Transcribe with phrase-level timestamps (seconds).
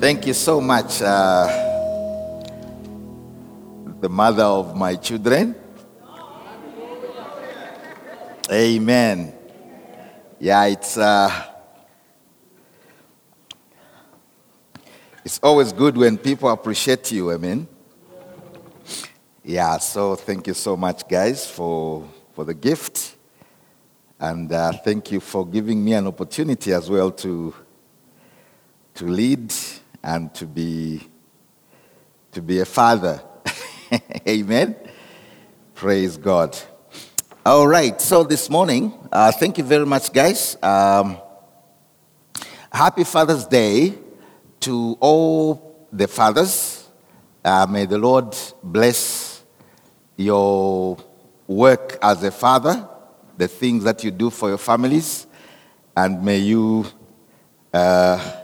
[0.00, 1.46] Thank you so much, uh,
[4.00, 5.54] the mother of my children.
[8.50, 9.34] Amen.
[10.38, 11.30] Yeah, it's uh,
[15.22, 17.30] it's always good when people appreciate you.
[17.30, 17.68] I mean,
[19.44, 19.76] yeah.
[19.76, 23.16] So thank you so much, guys, for for the gift,
[24.18, 27.54] and uh, thank you for giving me an opportunity as well to
[28.94, 29.52] to lead
[30.02, 31.00] and to be
[32.32, 33.20] to be a father.
[34.28, 34.76] Amen.
[35.74, 36.56] Praise God.
[37.44, 38.00] All right.
[38.00, 40.56] So this morning, uh, thank you very much, guys.
[40.62, 41.18] Um,
[42.72, 43.94] happy Father's Day
[44.60, 46.88] to all the fathers.
[47.44, 49.42] Uh, may the Lord bless
[50.16, 50.98] your
[51.48, 52.88] work as a father,
[53.36, 55.26] the things that you do for your families,
[55.96, 56.86] and may you.
[57.72, 58.39] Uh,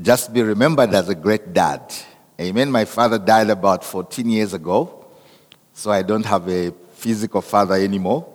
[0.00, 1.94] just be remembered as a great dad.
[2.40, 2.70] Amen.
[2.70, 5.06] My father died about 14 years ago,
[5.74, 8.26] so I don't have a physical father anymore.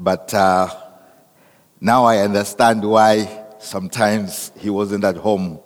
[0.00, 0.68] But uh,
[1.80, 5.60] now I understand why sometimes he wasn't at home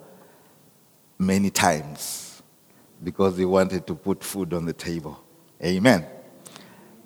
[1.19, 2.43] many times
[3.03, 5.23] because he wanted to put food on the table.
[5.63, 6.07] Amen.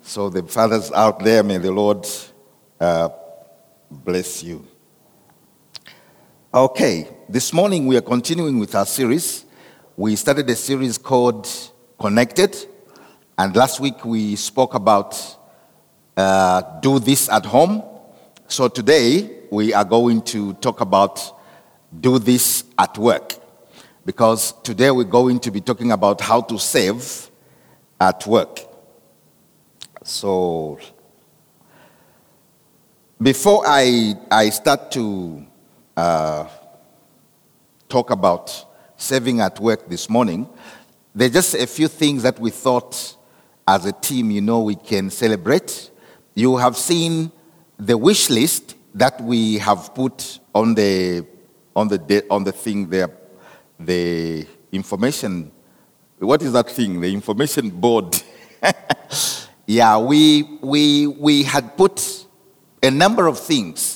[0.01, 2.05] So, the fathers out there, may the Lord
[2.79, 3.09] uh,
[3.89, 4.67] bless you.
[6.55, 9.43] Okay, this morning we are continuing with our series.
[9.97, 11.49] We started a series called
[11.99, 12.55] Connected,
[13.37, 15.37] and last week we spoke about
[16.15, 17.83] uh, do this at home.
[18.47, 21.37] So today we are going to talk about
[21.99, 23.33] do this at work,
[24.05, 27.29] because today we're going to be talking about how to save
[27.99, 28.61] at work.
[30.05, 30.79] So
[33.21, 35.47] before I, I start to
[35.95, 36.47] uh,
[37.87, 38.65] talk about
[38.97, 40.47] saving at work this morning,
[41.13, 43.15] there's just a few things that we thought
[43.67, 45.89] as a team, you know, we can celebrate.
[46.35, 47.31] You have seen
[47.77, 51.25] the wish list that we have put on the
[51.75, 53.09] on the on the thing there,
[53.79, 55.51] the information.
[56.19, 57.01] What is that thing?
[57.01, 58.21] The information board.
[59.67, 62.25] yeah, we we we had put
[62.83, 63.94] a number of things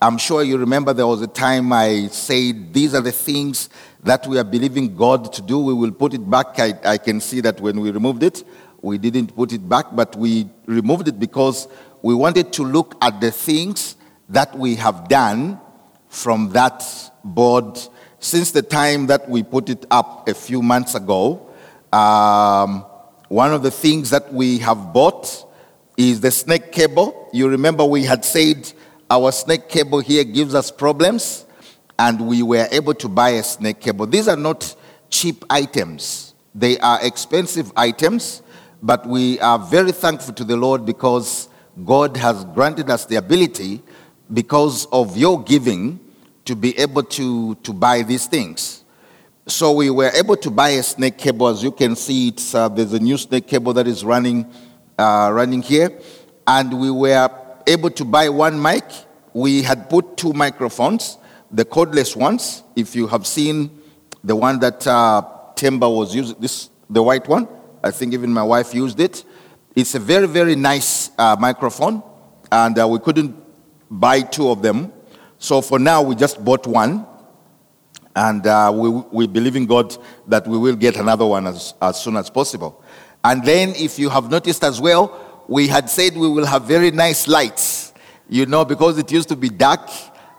[0.00, 3.68] I'm sure you remember there was a time I said, These are the things
[4.04, 5.58] that we are believing God to do.
[5.58, 6.58] We will put it back.
[6.58, 8.44] I, I can see that when we removed it,
[8.80, 11.66] we didn't put it back, but we removed it because
[12.02, 13.96] we wanted to look at the things
[14.28, 15.60] that we have done
[16.08, 16.84] from that
[17.24, 17.78] board
[18.20, 21.50] since the time that we put it up a few months ago.
[21.92, 22.84] Um,
[23.28, 25.44] one of the things that we have bought
[25.96, 27.28] is the snake cable.
[27.32, 28.72] You remember we had said
[29.10, 31.46] our snake cable here gives us problems,
[31.98, 34.06] and we were able to buy a snake cable.
[34.06, 34.74] These are not
[35.10, 38.42] cheap items, they are expensive items,
[38.82, 41.48] but we are very thankful to the Lord because
[41.84, 43.82] God has granted us the ability,
[44.32, 46.00] because of your giving,
[46.44, 48.84] to be able to, to buy these things.
[49.46, 51.48] So we were able to buy a snake cable.
[51.48, 54.50] As you can see, it's, uh, there's a new snake cable that is running,
[54.98, 55.98] uh, running here.
[56.46, 57.30] And we were
[57.68, 58.84] able to buy one mic.
[59.34, 61.18] We had put two microphones,
[61.50, 62.62] the cordless ones.
[62.74, 63.82] If you have seen
[64.24, 65.22] the one that uh,
[65.54, 67.46] Timber was using, this the white one.
[67.84, 69.24] I think even my wife used it.
[69.76, 72.02] It's a very very nice uh, microphone,
[72.50, 73.36] and uh, we couldn't
[73.90, 74.92] buy two of them.
[75.38, 77.06] So for now, we just bought one,
[78.16, 79.96] and uh, we, we believe in God
[80.26, 82.82] that we will get another one as, as soon as possible.
[83.22, 86.90] And then, if you have noticed as well, we had said we will have very
[86.90, 87.94] nice lights,
[88.28, 89.88] you know, because it used to be dark,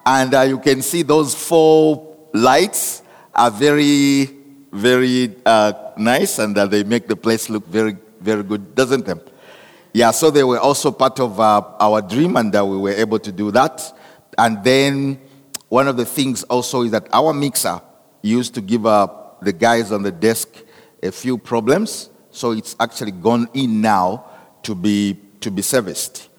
[0.06, 3.02] and uh, you can see those four lights
[3.34, 4.30] are very,
[4.72, 9.20] very uh, nice, and uh, they make the place look very, very good, doesn't them?
[9.94, 13.18] Yeah, so they were also part of uh, our dream, and uh, we were able
[13.18, 13.82] to do that.
[14.38, 15.20] And then
[15.70, 17.82] one of the things also is that our mixer
[18.22, 19.08] used to give uh,
[19.42, 20.50] the guys on the desk
[21.02, 24.29] a few problems, so it's actually gone in now
[24.70, 26.30] to be, to be serviced.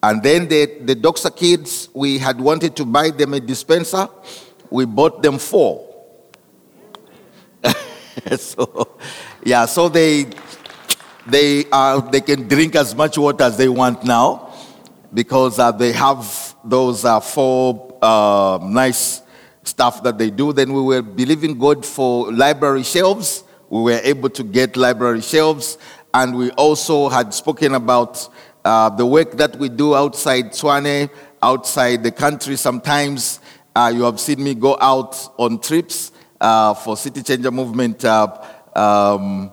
[0.00, 4.08] And then the, the Doxa kids, we had wanted to buy them a dispenser.
[4.70, 5.92] We bought them four.
[8.36, 8.96] so,
[9.44, 10.26] yeah, so they,
[11.26, 14.54] they, are, they can drink as much water as they want now
[15.12, 19.20] because uh, they have those uh, four uh, nice
[19.64, 20.52] stuff that they do.
[20.52, 23.42] Then we were believing God for library shelves.
[23.68, 25.76] We were able to get library shelves
[26.12, 28.28] and we also had spoken about
[28.64, 31.10] uh, the work that we do outside Tshwane,
[31.42, 32.56] outside the country.
[32.56, 33.40] Sometimes
[33.74, 38.42] uh, you have seen me go out on trips, uh, for City Changer Movement uh,
[38.74, 39.50] um,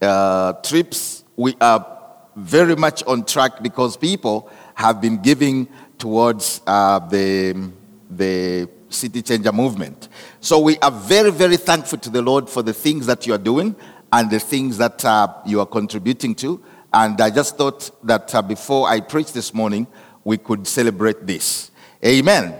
[0.00, 1.24] uh, trips.
[1.36, 1.86] We are
[2.34, 5.68] very much on track because people have been giving
[5.98, 7.70] towards uh, the,
[8.10, 10.08] the City Changer Movement.
[10.40, 13.38] So we are very, very thankful to the Lord for the things that you are
[13.38, 13.76] doing
[14.12, 16.62] and the things that uh, you are contributing to.
[16.92, 19.86] And I just thought that uh, before I preach this morning,
[20.24, 21.70] we could celebrate this.
[22.04, 22.54] Amen.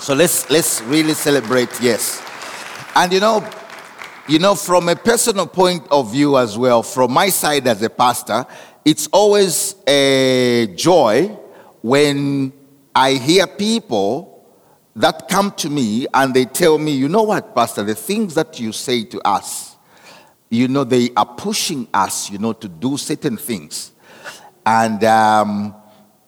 [0.00, 2.22] So let's let's really celebrate, yes.
[2.94, 3.48] And you know,
[4.28, 7.90] you know, from a personal point of view as well, from my side as a
[7.90, 8.46] pastor,
[8.84, 11.28] it's always a joy
[11.82, 12.52] when
[12.94, 14.30] I hear people
[14.96, 18.58] that come to me and they tell me, you know what, Pastor, the things that
[18.58, 19.69] you say to us,
[20.50, 23.92] you know, they are pushing us, you know, to do certain things.
[24.66, 25.74] And um,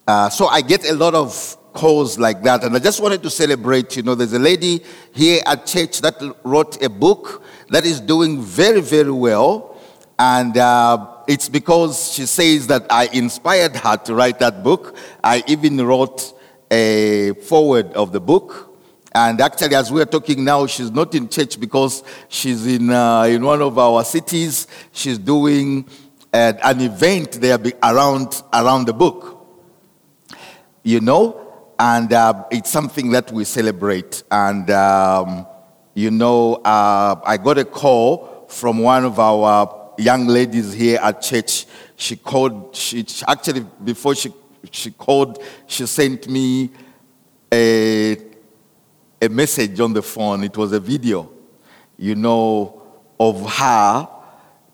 [0.07, 2.63] uh, so I get a lot of calls like that.
[2.63, 4.81] And I just wanted to celebrate, you know, there's a lady
[5.13, 9.77] here at church that wrote a book that is doing very, very well.
[10.17, 14.95] And uh, it's because she says that I inspired her to write that book.
[15.23, 16.33] I even wrote
[16.71, 18.72] a foreword of the book.
[19.15, 23.43] And actually, as we're talking now, she's not in church because she's in, uh, in
[23.43, 24.67] one of our cities.
[24.91, 25.87] She's doing
[26.33, 29.47] uh, an event there around, around the book.
[30.83, 31.43] You know?
[31.79, 34.23] and uh, it's something that we celebrate.
[34.31, 35.45] And um,
[35.93, 41.21] you know, uh, I got a call from one of our young ladies here at
[41.21, 41.65] church.
[41.95, 42.75] She called.
[42.75, 44.31] She actually before she
[44.71, 46.71] she called, she sent me
[47.51, 48.15] a
[49.23, 50.43] a message on the phone.
[50.43, 51.29] It was a video,
[51.97, 52.81] you know,
[53.19, 54.07] of her,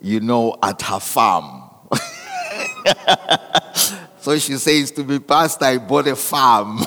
[0.02, 1.70] you know, at her farm.
[4.22, 6.80] So she says to me, Pastor, I bought a farm.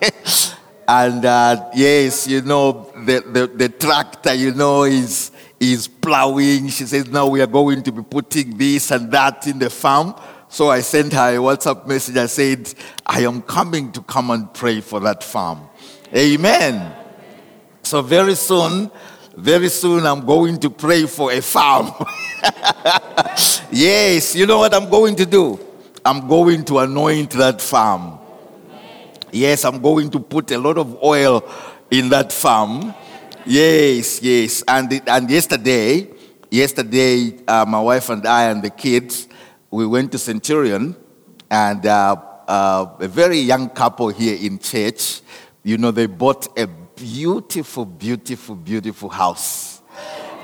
[0.88, 5.30] and uh, yes, you know, the, the, the tractor, you know, is,
[5.60, 6.68] is plowing.
[6.68, 10.16] She says, now we are going to be putting this and that in the farm.
[10.48, 12.16] So I sent her a WhatsApp message.
[12.16, 12.74] I said,
[13.06, 15.60] I am coming to come and pray for that farm.
[16.14, 16.94] Amen.
[17.82, 18.90] So very soon,
[19.36, 21.92] very soon, I'm going to pray for a farm.
[23.70, 25.60] yes, you know what I'm going to do?
[26.04, 28.18] I'm going to anoint that farm.
[29.30, 31.44] Yes, I'm going to put a lot of oil
[31.90, 32.94] in that farm.
[33.44, 34.64] Yes, yes.
[34.66, 36.08] And, and yesterday,
[36.50, 39.28] yesterday, uh, my wife and I and the kids,
[39.70, 40.96] we went to Centurion,
[41.50, 42.16] and uh,
[42.46, 45.20] uh, a very young couple here in church,
[45.68, 49.82] you know, they bought a beautiful, beautiful, beautiful house.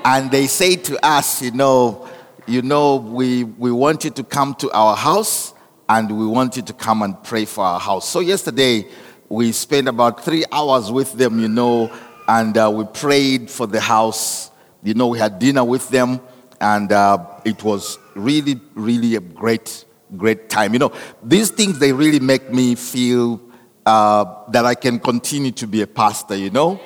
[0.03, 2.07] And they say to us, you know,
[2.45, 5.55] you know, we, we want you to come to our house
[5.89, 8.07] and we want you to come and pray for our house.
[8.07, 8.87] So, yesterday,
[9.27, 11.91] we spent about three hours with them, you know,
[12.27, 14.51] and uh, we prayed for the house.
[14.83, 16.21] You know, we had dinner with them,
[16.61, 19.85] and uh, it was really, really a great,
[20.17, 20.73] great time.
[20.73, 20.93] You know,
[21.23, 23.41] these things, they really make me feel
[23.85, 26.79] uh, that I can continue to be a pastor, you know?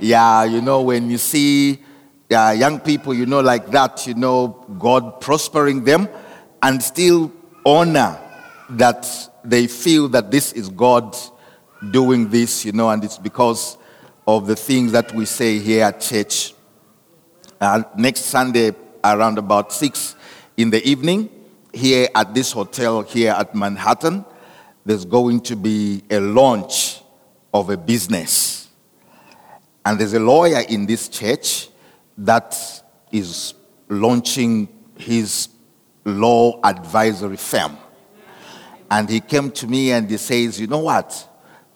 [0.00, 1.78] Yeah, you know, when you see
[2.32, 6.08] uh, young people, you know, like that, you know, God prospering them
[6.62, 7.32] and still
[7.64, 8.18] honor
[8.70, 9.06] that
[9.44, 11.16] they feel that this is God
[11.90, 13.76] doing this, you know, and it's because
[14.26, 16.54] of the things that we say here at church.
[17.60, 18.72] Uh, next Sunday,
[19.04, 20.16] around about 6
[20.56, 21.28] in the evening,
[21.72, 24.24] here at this hotel here at Manhattan,
[24.84, 27.00] there's going to be a launch
[27.54, 28.68] of a business.
[29.84, 31.68] And there's a lawyer in this church
[32.18, 32.56] that
[33.10, 33.54] is
[33.88, 35.48] launching his
[36.04, 37.76] law advisory firm.
[38.90, 41.28] And he came to me and he says, You know what?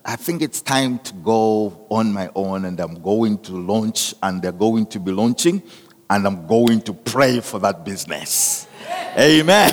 [0.05, 4.41] I think it's time to go on my own, and I'm going to launch, and
[4.41, 5.61] they're going to be launching,
[6.09, 8.69] and I'm going to pray for that business.
[9.19, 9.73] Amen.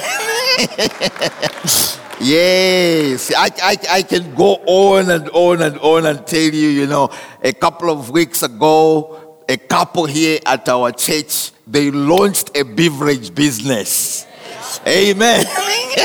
[2.20, 6.88] yes, I, I, I can go on and on and on and tell you, you
[6.88, 7.10] know,
[7.42, 13.34] a couple of weeks ago, a couple here at our church, they launched a beverage
[13.34, 14.28] business.
[14.88, 15.46] Amen.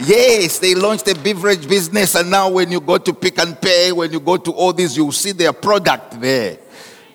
[0.00, 3.92] yes, they launched a beverage business, and now when you go to Pick and Pay,
[3.92, 6.58] when you go to all these, you see their product there.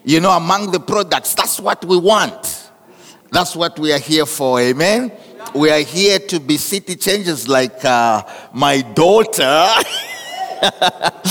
[0.03, 2.69] You know, among the products, that's what we want.
[3.31, 4.59] That's what we are here for.
[4.59, 5.11] Amen.
[5.53, 8.23] We are here to be city changers, like uh,
[8.53, 9.67] my daughter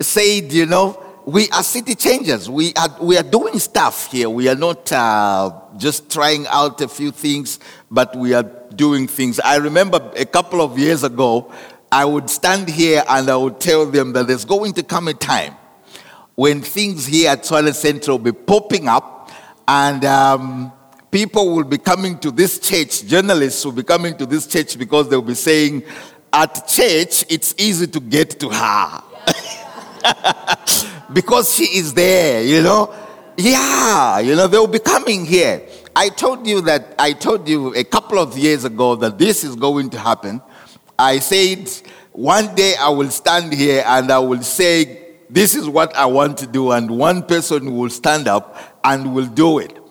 [0.00, 2.48] said, you know we are city changers.
[2.48, 4.30] We are, we are doing stuff here.
[4.30, 7.58] We are not uh, just trying out a few things,
[7.90, 9.40] but we are doing things.
[9.40, 11.52] I remember a couple of years ago,
[11.90, 15.14] I would stand here and I would tell them that there's going to come a
[15.14, 15.54] time
[16.36, 19.32] when things here at Tshwane Central will be popping up
[19.66, 20.72] and um,
[21.16, 25.08] people will be coming to this church, journalists will be coming to this church because
[25.08, 25.82] they'll be saying,
[26.30, 29.02] at church, it's easy to get to her.
[31.14, 32.94] because she is there, you know.
[33.38, 35.66] Yeah, you know, they'll be coming here.
[35.94, 39.56] I told you that, I told you a couple of years ago that this is
[39.56, 40.42] going to happen.
[40.98, 41.70] I said,
[42.12, 46.36] one day I will stand here and I will say, This is what I want
[46.38, 49.85] to do, and one person will stand up and will do it.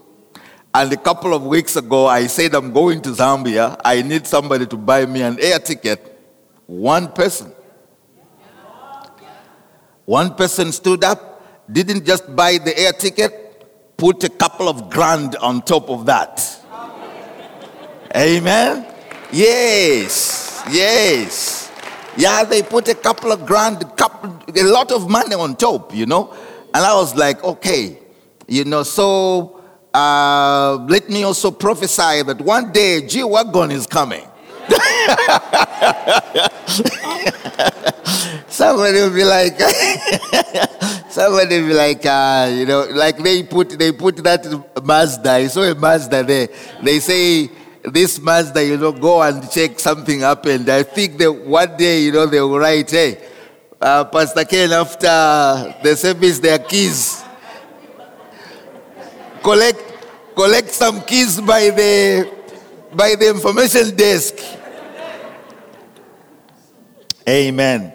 [0.75, 3.79] And a couple of weeks ago, I said, I'm going to Zambia.
[3.85, 6.19] I need somebody to buy me an air ticket.
[6.65, 7.53] One person.
[10.03, 15.37] One person stood up, didn't just buy the air ticket, put a couple of grand
[15.37, 16.43] on top of that.
[18.13, 18.85] Amen?
[19.31, 21.71] Yes, yes.
[22.17, 26.33] Yeah, they put a couple of grand, a lot of money on top, you know.
[26.73, 27.97] And I was like, okay,
[28.45, 29.61] you know, so
[29.95, 34.27] uh, let me also prophesy that one day G Wagon is coming.
[38.49, 39.57] somebody will be like,
[41.09, 44.45] somebody will be like, uh, you know, like they put they put that
[44.83, 45.31] Mazda.
[45.31, 46.49] I saw a Mazda there.
[46.83, 47.49] They say
[47.83, 50.67] this Mazda, you know, go and check something happened.
[50.67, 53.17] I think that one day, you know, they will write, hey,
[53.79, 55.07] uh, Pastor Ken, after
[55.83, 57.24] the service, their keys.
[59.45, 62.27] Collect, collect some keys by the
[62.95, 64.33] by the information desk.
[67.29, 67.93] Amen.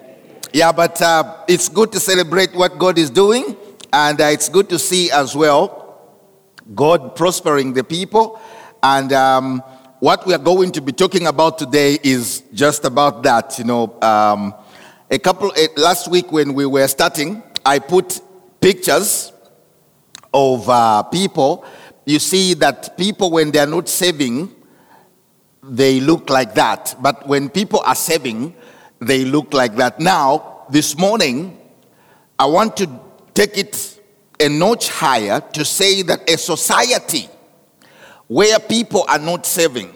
[0.52, 3.56] Yeah, but uh, it's good to celebrate what God is doing,
[3.92, 6.14] and uh, it's good to see as well
[6.72, 8.40] God prospering the people.
[8.80, 9.60] And um,
[9.98, 13.58] what we are going to be talking about today is just about that.
[13.58, 14.54] You know, um,
[15.10, 18.20] a couple uh, last week when we were starting, I put
[18.60, 19.32] pictures
[20.32, 21.64] of uh, people.
[22.04, 24.54] You see that people, when they are not saving,
[25.62, 26.96] they look like that.
[27.00, 28.54] But when people are saving,
[29.00, 30.00] they look like that.
[30.00, 31.58] Now, this morning,
[32.38, 32.88] I want to
[33.34, 34.00] take it
[34.40, 37.28] a notch higher to say that a society
[38.26, 39.92] where people are not saving,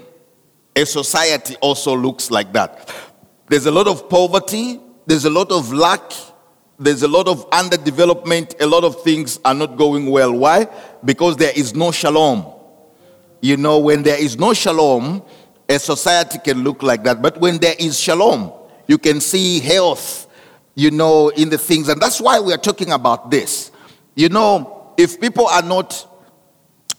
[0.77, 2.93] a society also looks like that.
[3.49, 6.13] There's a lot of poverty, there's a lot of lack,
[6.85, 10.33] there's a lot of underdevelopment, a lot of things are not going well.
[10.33, 10.67] Why?
[11.05, 12.45] Because there is no shalom.
[13.41, 15.23] You know, when there is no shalom,
[15.69, 17.23] a society can look like that.
[17.23, 18.53] But when there is shalom,
[18.87, 20.27] you can see health,
[20.75, 21.89] you know, in the things.
[21.89, 23.71] And that's why we are talking about this.
[24.15, 26.07] You know, if people are not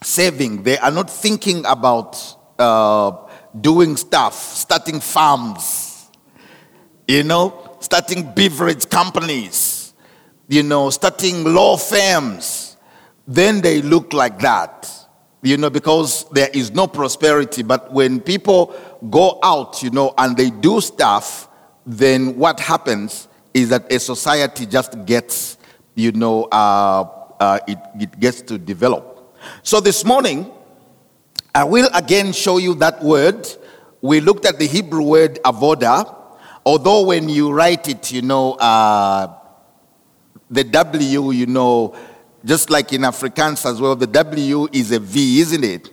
[0.03, 2.17] saving, they are not thinking about
[2.59, 3.11] uh,
[3.59, 6.09] doing stuff, starting farms,
[7.07, 9.74] you know, starting beverage companies,
[10.47, 12.77] you know, starting law firms,
[13.27, 15.05] then they look like that
[15.45, 17.61] you know, because there is no prosperity.
[17.61, 18.75] But when people
[19.11, 21.47] go out, you know, and they do stuff,
[21.85, 25.57] then what happens is that a society just gets,
[25.93, 27.07] you know, uh,
[27.39, 29.37] uh, it, it gets to develop.
[29.61, 30.51] So this morning,
[31.53, 33.47] I will again show you that word.
[34.01, 36.11] We looked at the Hebrew word avoda,
[36.65, 39.31] although when you write it, you know, uh,
[40.49, 41.95] the W, you know,
[42.43, 45.89] just like in Afrikaans as well, the W is a V, isn't it?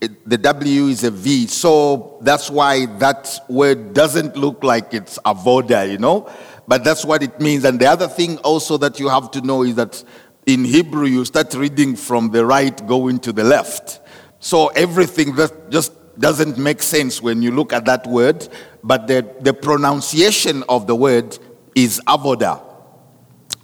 [0.00, 0.28] it?
[0.28, 1.46] The W is a V.
[1.46, 6.30] So that's why that word doesn't look like it's avoda, you know?
[6.68, 7.64] But that's what it means.
[7.64, 10.02] And the other thing also that you have to know is that
[10.44, 14.00] in Hebrew, you start reading from the right going to the left.
[14.38, 18.48] So everything that just doesn't make sense when you look at that word,
[18.84, 21.38] but the, the pronunciation of the word
[21.74, 22.65] is avoda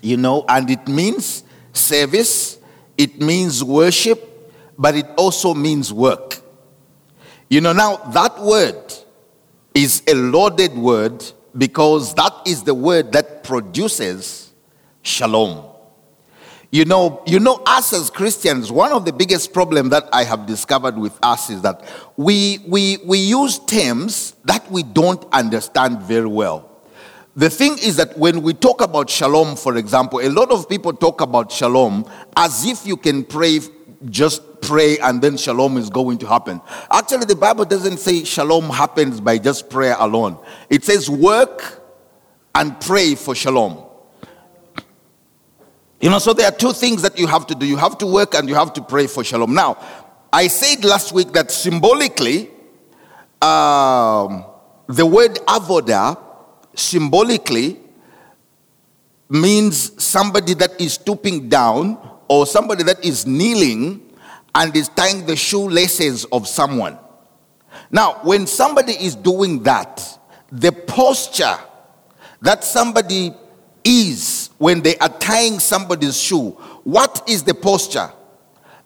[0.03, 2.59] you know, and it means service,
[2.99, 4.29] it means worship,
[4.77, 6.41] but it also means work.
[7.49, 8.93] You know, now that word
[9.75, 11.25] is a loaded word
[11.57, 14.53] because that is the word that produces
[15.03, 15.69] shalom.
[16.71, 20.47] You know, you know, us as Christians, one of the biggest problems that I have
[20.47, 21.85] discovered with us is that
[22.17, 26.72] we, we, we use terms that we don't understand very well.
[27.35, 30.93] The thing is that when we talk about shalom, for example, a lot of people
[30.93, 32.05] talk about shalom
[32.37, 33.61] as if you can pray,
[34.11, 36.61] just pray, and then shalom is going to happen.
[36.91, 41.83] Actually, the Bible doesn't say shalom happens by just prayer alone, it says work
[42.55, 43.83] and pray for shalom.
[46.03, 48.07] You know, so there are two things that you have to do you have to
[48.07, 49.55] work and you have to pray for shalom.
[49.55, 49.79] Now,
[50.31, 52.51] I said last week that symbolically,
[53.41, 54.45] um,
[54.87, 56.19] the word avoda
[56.75, 57.79] symbolically
[59.29, 61.99] means somebody that is stooping down
[62.29, 64.01] or somebody that is kneeling
[64.55, 66.99] and is tying the shoelaces of someone.
[67.91, 70.19] Now, when somebody is doing that,
[70.51, 71.57] the posture
[72.43, 73.33] that somebody
[73.85, 76.51] is when they are tying somebody's shoe,
[76.85, 78.11] what is the posture?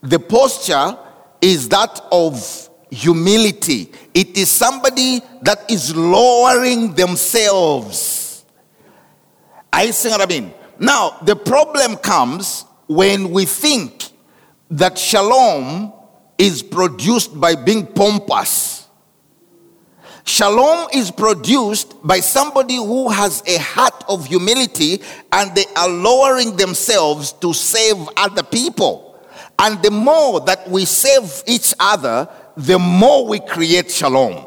[0.02, 0.96] The posture
[1.40, 3.90] is that of humility.
[4.14, 8.44] It is somebody that is lowering themselves.
[9.72, 10.52] I see what I mean.
[10.78, 14.04] Now, the problem comes when we think
[14.70, 15.92] that shalom
[16.38, 18.88] is produced by being pompous.
[20.24, 25.00] Shalom is produced by somebody who has a heart of humility
[25.30, 29.06] and they are lowering themselves to save other people.
[29.58, 34.46] And the more that we save each other, the more we create shalom.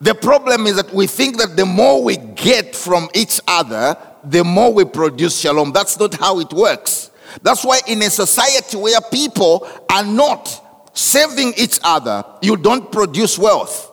[0.00, 4.42] The problem is that we think that the more we get from each other, the
[4.42, 5.72] more we produce shalom.
[5.72, 7.10] That's not how it works.
[7.42, 10.60] That's why, in a society where people are not
[10.92, 13.90] saving each other, you don't produce wealth.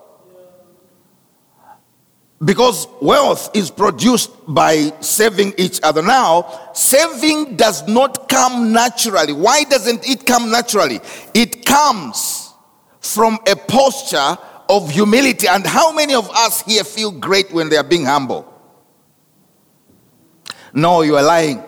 [2.44, 6.02] Because wealth is produced by saving each other.
[6.02, 9.34] Now, saving does not come naturally.
[9.34, 11.02] Why doesn't it come naturally?
[11.34, 12.39] It comes
[13.00, 14.38] from a posture
[14.70, 15.48] of humility.
[15.48, 18.46] And how many of us here feel great when they are being humble?
[20.74, 21.64] No, you are lying.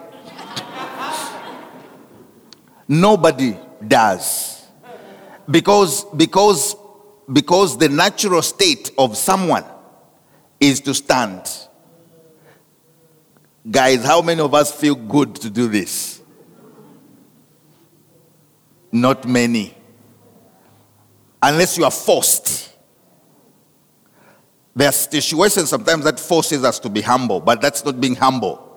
[2.88, 3.58] Nobody
[3.88, 4.68] does.
[5.50, 6.76] Because, because,
[7.32, 9.64] because the natural state of someone
[10.60, 11.50] is to stand.
[13.70, 16.22] Guys, how many of us feel good to do this?
[18.92, 19.78] Not many.
[21.42, 22.70] Unless you are forced.
[24.76, 28.68] There are situations sometimes that forces us to be humble, but that's not being humble.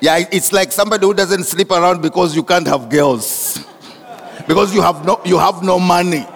[0.00, 3.64] Yeah, it's like somebody who doesn't sleep around because you can't have girls.
[4.46, 6.26] because you have no you have no money.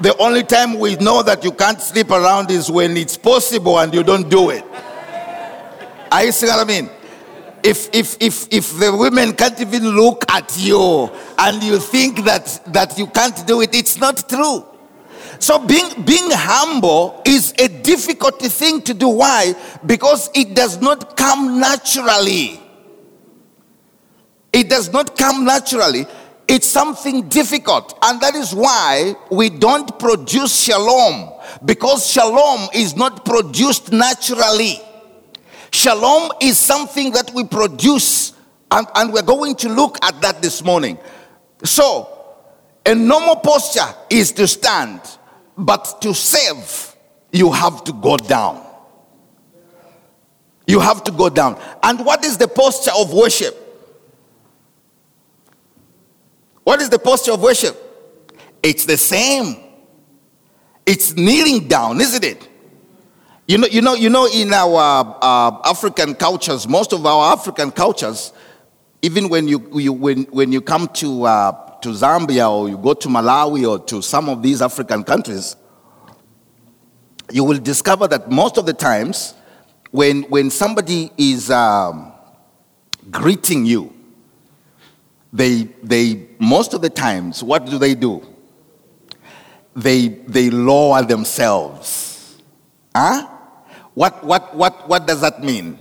[0.00, 3.94] The only time we know that you can't sleep around is when it's possible and
[3.94, 4.64] you don't do it.
[6.10, 6.90] Are you see what I mean?
[7.64, 12.60] If, if, if, if the women can't even look at you and you think that,
[12.66, 14.66] that you can't do it, it's not true.
[15.38, 19.08] So being, being humble is a difficult thing to do.
[19.08, 19.54] Why?
[19.86, 22.60] Because it does not come naturally.
[24.52, 26.06] It does not come naturally.
[26.46, 27.98] It's something difficult.
[28.02, 31.32] And that is why we don't produce shalom.
[31.64, 34.82] Because shalom is not produced naturally.
[35.74, 38.32] Shalom is something that we produce.
[38.70, 40.96] And, and we're going to look at that this morning.
[41.64, 42.36] So,
[42.86, 45.00] a normal posture is to stand.
[45.58, 46.94] But to save,
[47.32, 48.64] you have to go down.
[50.68, 51.60] You have to go down.
[51.82, 53.56] And what is the posture of worship?
[56.62, 57.76] What is the posture of worship?
[58.62, 59.56] It's the same.
[60.86, 62.48] It's kneeling down, isn't it?
[63.46, 67.70] You know, you know, you know, in our uh, African cultures, most of our African
[67.70, 68.32] cultures,
[69.02, 72.94] even when you, you when, when you come to uh, to Zambia or you go
[72.94, 75.56] to Malawi or to some of these African countries,
[77.30, 79.34] you will discover that most of the times
[79.90, 82.12] when, when somebody is um,
[83.10, 83.92] greeting you,
[85.32, 88.26] they, they, most of the times, what do they do?
[89.76, 92.40] They, they lower themselves.
[92.96, 93.28] Huh?
[93.94, 95.78] What, what, what, what does that mean?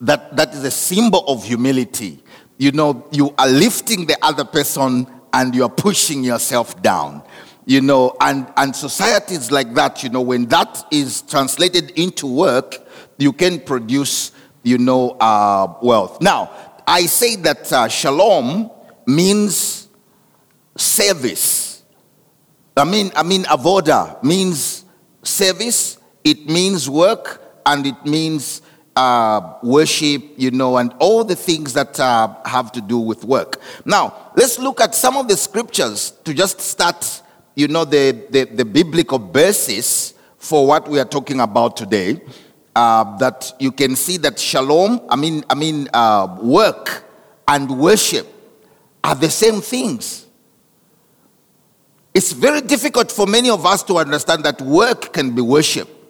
[0.00, 2.22] That, that is a symbol of humility
[2.62, 7.24] you know, you are lifting the other person and you are pushing yourself down.
[7.66, 12.76] You know, and, and societies like that, you know, when that is translated into work,
[13.18, 14.30] you can produce,
[14.62, 16.20] you know, uh, wealth.
[16.20, 16.52] Now,
[16.86, 18.70] I say that uh, shalom
[19.08, 19.88] means
[20.76, 21.82] service.
[22.76, 24.84] I mean, I mean, avoda means
[25.24, 25.98] service.
[26.24, 28.62] It means work, and it means
[28.96, 33.60] uh, worship, you know, and all the things that uh, have to do with work.
[33.84, 37.22] Now, let's look at some of the scriptures to just start,
[37.54, 42.20] you know, the, the, the biblical basis for what we are talking about today.
[42.74, 47.04] Uh, that you can see that shalom, I mean, I mean, uh, work
[47.46, 48.26] and worship
[49.04, 50.26] are the same things.
[52.14, 56.01] It's very difficult for many of us to understand that work can be worship.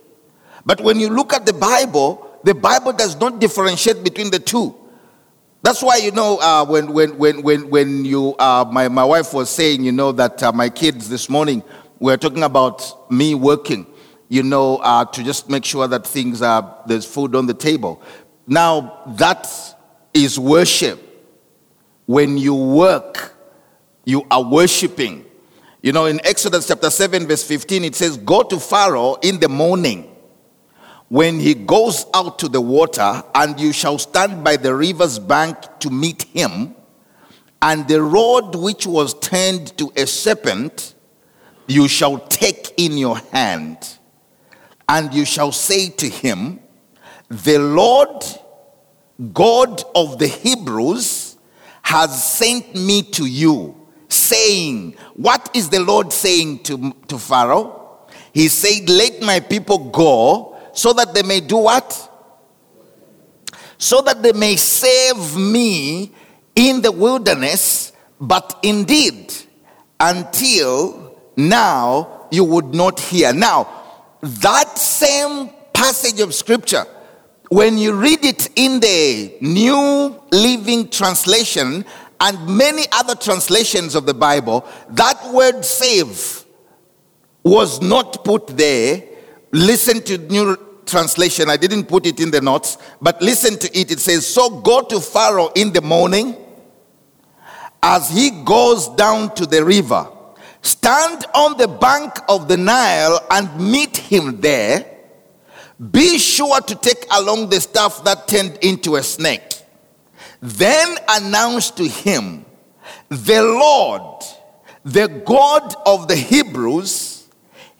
[0.64, 4.74] But when you look at the Bible, the Bible does not differentiate between the two.
[5.62, 9.32] That's why, you know, uh, when, when, when, when, when you, uh, my, my wife
[9.32, 11.62] was saying, you know, that uh, my kids this morning
[12.00, 13.86] were talking about me working.
[14.32, 18.00] you know, uh, to just make sure that things are, there's food on the table.
[18.46, 19.46] Now, that
[20.14, 20.98] is worship.
[22.06, 23.34] When you work,
[24.06, 25.26] you are worshiping.
[25.82, 29.50] You know, in Exodus chapter 7, verse 15, it says, Go to Pharaoh in the
[29.50, 30.11] morning
[31.12, 35.58] when he goes out to the water, and you shall stand by the river's bank
[35.78, 36.74] to meet him,
[37.60, 40.94] and the rod which was turned to a serpent
[41.66, 43.98] you shall take in your hand,
[44.88, 46.60] and you shall say to him,
[47.28, 48.24] The Lord
[49.34, 51.36] God of the Hebrews
[51.82, 53.76] has sent me to you,
[54.08, 58.00] saying, What is the Lord saying to, to Pharaoh?
[58.32, 62.10] He said, Let my people go so that they may do what?
[63.78, 66.12] So that they may save me
[66.54, 69.32] in the wilderness, but indeed,
[69.98, 73.32] until now you would not hear.
[73.32, 73.68] Now,
[74.22, 76.84] that same passage of scripture,
[77.48, 81.84] when you read it in the New Living Translation
[82.20, 86.44] and many other translations of the Bible, that word save
[87.42, 89.02] was not put there
[89.52, 91.50] Listen to New Translation.
[91.50, 93.90] I didn't put it in the notes, but listen to it.
[93.90, 96.36] It says, So go to Pharaoh in the morning
[97.82, 100.08] as he goes down to the river.
[100.62, 104.86] Stand on the bank of the Nile and meet him there.
[105.90, 109.62] Be sure to take along the staff that turned into a snake.
[110.40, 112.44] Then announce to him,
[113.08, 114.24] The Lord,
[114.84, 117.11] the God of the Hebrews,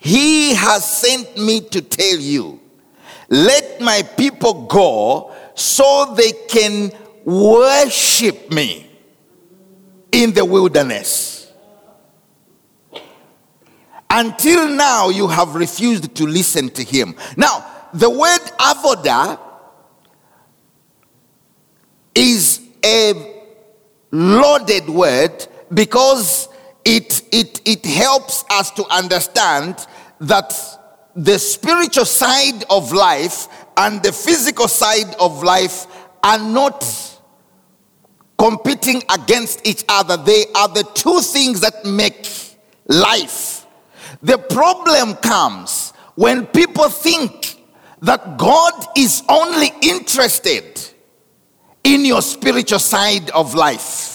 [0.03, 2.59] he has sent me to tell you,
[3.29, 6.91] let my people go so they can
[7.23, 8.91] worship me
[10.11, 11.53] in the wilderness.
[14.09, 17.15] Until now, you have refused to listen to him.
[17.37, 19.39] Now, the word avodah
[22.13, 23.41] is a
[24.11, 26.49] loaded word because
[26.83, 29.87] it, it, it helps us to understand
[30.19, 30.53] that
[31.15, 33.47] the spiritual side of life
[33.77, 35.85] and the physical side of life
[36.23, 36.83] are not
[38.37, 40.17] competing against each other.
[40.17, 42.27] They are the two things that make
[42.87, 43.65] life.
[44.21, 47.61] The problem comes when people think
[48.01, 50.81] that God is only interested
[51.83, 54.12] in your spiritual side of life.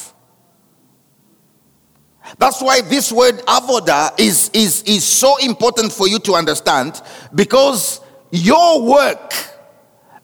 [2.37, 7.01] That's why this word avoda is, is, is so important for you to understand
[7.35, 9.33] because your work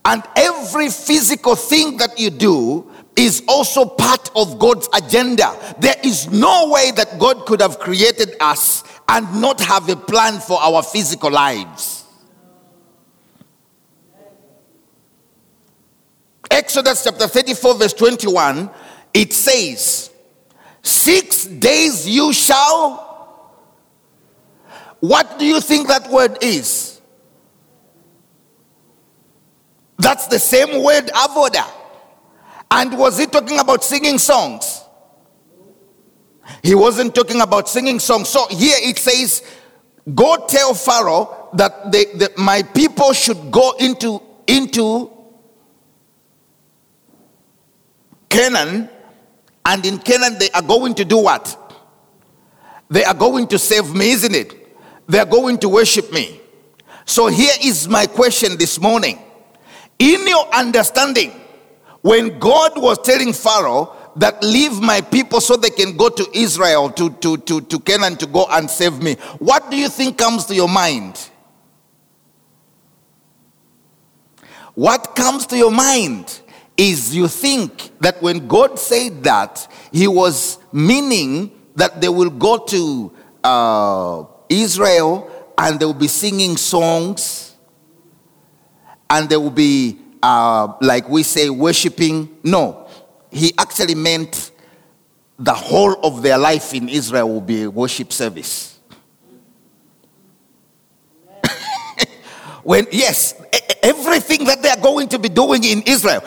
[0.04, 5.56] and every physical thing that you do is also part of God's agenda.
[5.78, 10.40] There is no way that God could have created us and not have a plan
[10.40, 12.04] for our physical lives.
[16.50, 18.70] Exodus chapter 34, verse 21,
[19.12, 20.10] it says,
[20.84, 23.00] Six days you shall.
[25.00, 27.00] What do you think that word is?
[29.98, 31.66] That's the same word, avoda.
[32.70, 34.82] And was he talking about singing songs?
[36.62, 38.28] He wasn't talking about singing songs.
[38.28, 39.42] So here it says,
[40.14, 45.10] Go tell Pharaoh that they, that my people should go into, into
[48.28, 48.90] Canaan
[49.66, 51.60] and in Canaan, they are going to do what?
[52.90, 54.76] They are going to save me, isn't it?
[55.08, 56.40] They are going to worship me.
[57.06, 59.18] So here is my question this morning.
[59.98, 61.32] In your understanding,
[62.02, 66.90] when God was telling Pharaoh that leave my people so they can go to Israel,
[66.90, 70.44] to, to, to, to Canaan to go and save me, what do you think comes
[70.46, 71.30] to your mind?
[74.74, 76.40] What comes to your mind?
[76.76, 82.58] Is you think that when God said that, He was meaning that they will go
[82.58, 87.54] to uh, Israel and they will be singing songs
[89.08, 92.38] and they will be, uh, like we say, worshiping.
[92.42, 92.88] No,
[93.30, 94.50] He actually meant
[95.38, 98.78] the whole of their life in Israel will be a worship service.
[102.62, 103.40] when, yes,
[103.82, 106.22] everything that they are going to be doing in Israel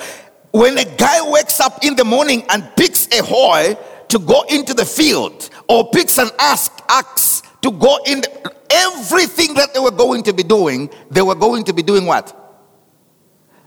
[0.51, 3.75] when a guy wakes up in the morning and picks a hoe
[4.09, 9.53] to go into the field or picks an axe, axe to go in, the, everything
[9.55, 12.33] that they were going to be doing, they were going to be doing what?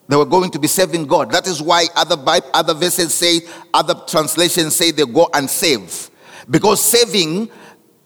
[0.08, 1.30] They were going to be serving God.
[1.30, 2.16] That is why other
[2.52, 6.10] other verses say, other translations say they go and save.
[6.48, 7.48] Because saving,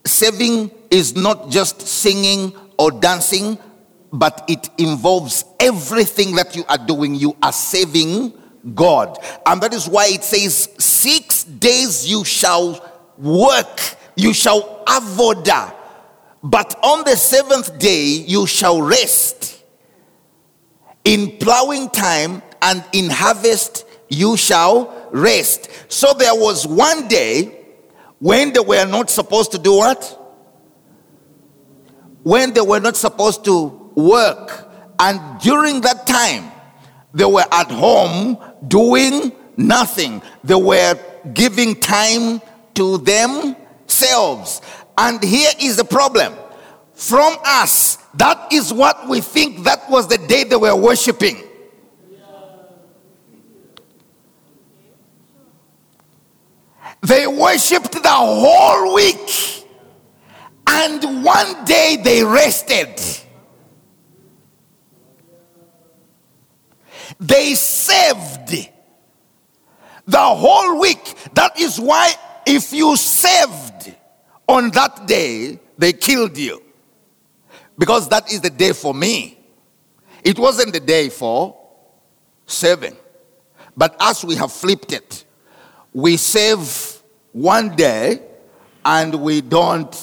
[0.05, 3.59] saving is not just singing or dancing,
[4.13, 7.15] but it involves everything that you are doing.
[7.15, 8.35] You are saving
[8.73, 9.19] God.
[9.45, 12.81] And that is why it says, Six days you shall
[13.19, 13.81] work,
[14.17, 15.75] you shall avoda,
[16.43, 19.63] but on the seventh day you shall rest.
[21.05, 25.69] In plowing time and in harvest you shall rest.
[25.89, 27.65] So there was one day
[28.19, 30.21] when they were not supposed to do what?
[32.23, 34.71] When they were not supposed to work.
[34.99, 36.51] And during that time,
[37.13, 40.23] they were at home doing nothing.
[40.43, 40.99] They were
[41.33, 42.41] giving time
[42.75, 44.61] to themselves.
[44.97, 46.35] And here is the problem.
[46.95, 51.43] From us, that is what we think that was the day they were worshiping.
[57.03, 59.67] They worshiped the whole week.
[60.67, 62.99] And one day they rested.
[67.19, 68.71] They saved
[70.07, 71.15] the whole week.
[71.35, 72.13] That is why,
[72.47, 73.95] if you saved
[74.47, 76.63] on that day, they killed you.
[77.77, 79.39] Because that is the day for me.
[80.23, 81.57] It wasn't the day for
[82.47, 82.97] saving.
[83.77, 85.25] But as we have flipped it,
[85.93, 88.21] we save one day
[88.85, 89.95] and we don't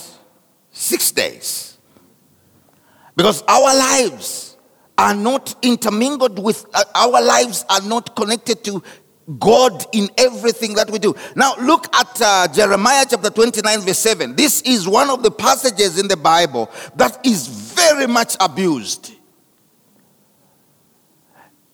[0.72, 1.78] six days.
[3.16, 4.51] Because our lives
[5.02, 8.84] are not intermingled with, uh, our lives are not connected to
[9.40, 11.16] God in everything that we do.
[11.36, 14.36] Now, look at uh, Jeremiah chapter 29, verse 7.
[14.36, 19.14] This is one of the passages in the Bible that is very much abused.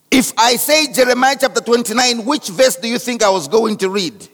[0.09, 3.89] If I say Jeremiah chapter 29, which verse do you think I was going to
[3.89, 4.25] read?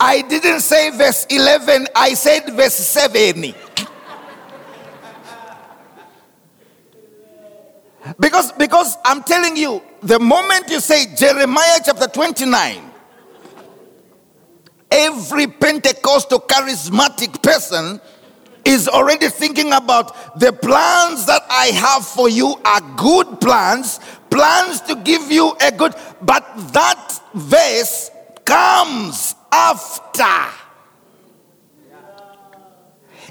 [0.00, 3.54] I didn't say verse 11, I said verse 7.
[8.18, 12.90] Because, because I'm telling you, the moment you say Jeremiah chapter 29,
[14.90, 18.00] every Pentecostal charismatic person
[18.64, 23.98] is already thinking about the plans that I have for you are good plans,
[24.30, 28.10] plans to give you a good, but that verse
[28.44, 30.54] comes after.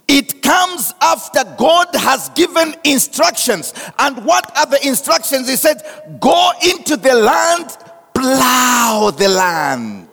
[0.08, 3.74] It comes after God has given instructions.
[4.00, 5.50] And what are the instructions?
[5.50, 5.82] He said,
[6.22, 7.78] Go into the land,
[8.14, 10.08] plow the land,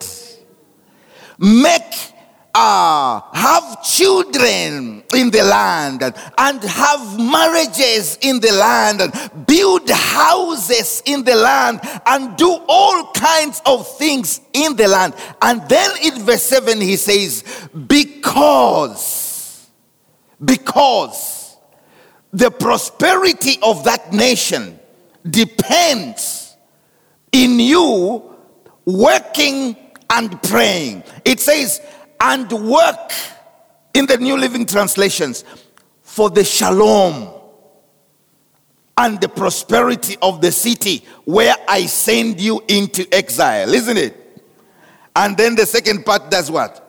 [1.38, 2.13] make
[2.54, 6.02] uh, have children in the land
[6.38, 13.10] and have marriages in the land and build houses in the land and do all
[13.12, 15.14] kinds of things in the land.
[15.42, 17.42] And then in verse 7 he says,
[17.88, 19.68] Because,
[20.44, 21.56] because
[22.32, 24.78] the prosperity of that nation
[25.28, 26.56] depends
[27.32, 28.34] in you
[28.84, 29.76] working
[30.10, 31.02] and praying.
[31.24, 31.80] It says,
[32.20, 33.12] and work
[33.92, 35.44] in the New Living Translations
[36.02, 37.32] for the shalom
[38.96, 44.42] and the prosperity of the city where I send you into exile, isn't it?
[45.16, 46.80] And then the second part does what?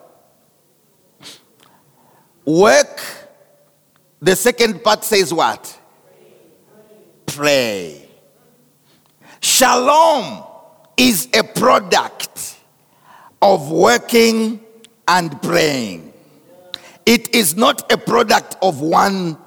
[2.45, 3.01] Work.
[4.19, 5.79] The second part says what?
[7.25, 8.07] Pray.
[9.41, 10.43] Shalom
[10.97, 12.57] is a product
[13.41, 14.64] of working
[15.07, 16.13] and praying.
[17.05, 19.37] It is not a product of one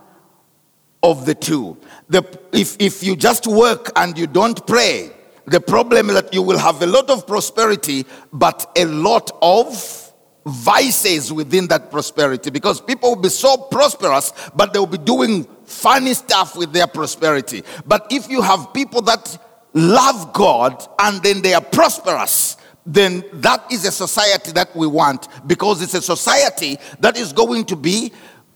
[1.03, 1.77] of the two.
[2.09, 5.11] The, if, if you just work and you don't pray,
[5.47, 10.12] the problem is that you will have a lot of prosperity, but a lot of
[10.44, 15.44] vices within that prosperity because people will be so prosperous, but they will be doing
[15.64, 17.62] funny stuff with their prosperity.
[17.87, 19.38] But if you have people that
[19.75, 22.57] love God and then they are prosperous,
[22.88, 27.66] then that is a society that we want because it's a society that is going
[27.66, 28.11] to be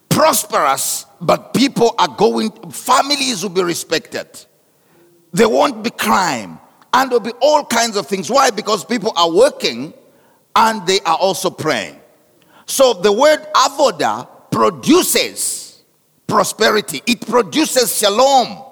[0.08, 4.26] prosperous, but people are going, families will be respected.
[5.32, 6.58] There won't be crime,
[6.94, 8.30] and there'll be all kinds of things.
[8.30, 8.50] Why?
[8.50, 9.92] Because people are working
[10.56, 12.00] and they are also praying.
[12.64, 15.82] So the word avoda produces
[16.26, 18.64] prosperity, it produces shalom.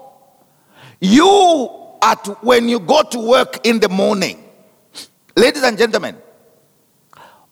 [1.00, 1.68] You,
[2.02, 4.49] at when you go to work in the morning,
[5.40, 6.18] Ladies and gentlemen,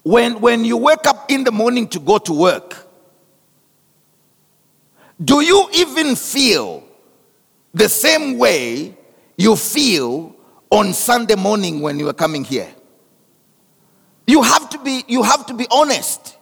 [0.03, 2.87] when, when you wake up in the morning to go to work,
[5.25, 6.85] do you even feel
[7.73, 8.95] the same way
[9.39, 10.37] you feel
[10.69, 12.69] on Sunday morning when you are coming here?
[14.27, 16.37] You have to be, you have to be honest.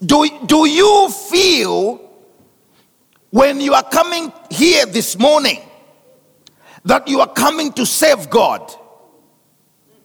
[0.00, 2.08] Do, do you feel
[3.30, 5.60] when you are coming here this morning
[6.84, 8.72] that you are coming to save God?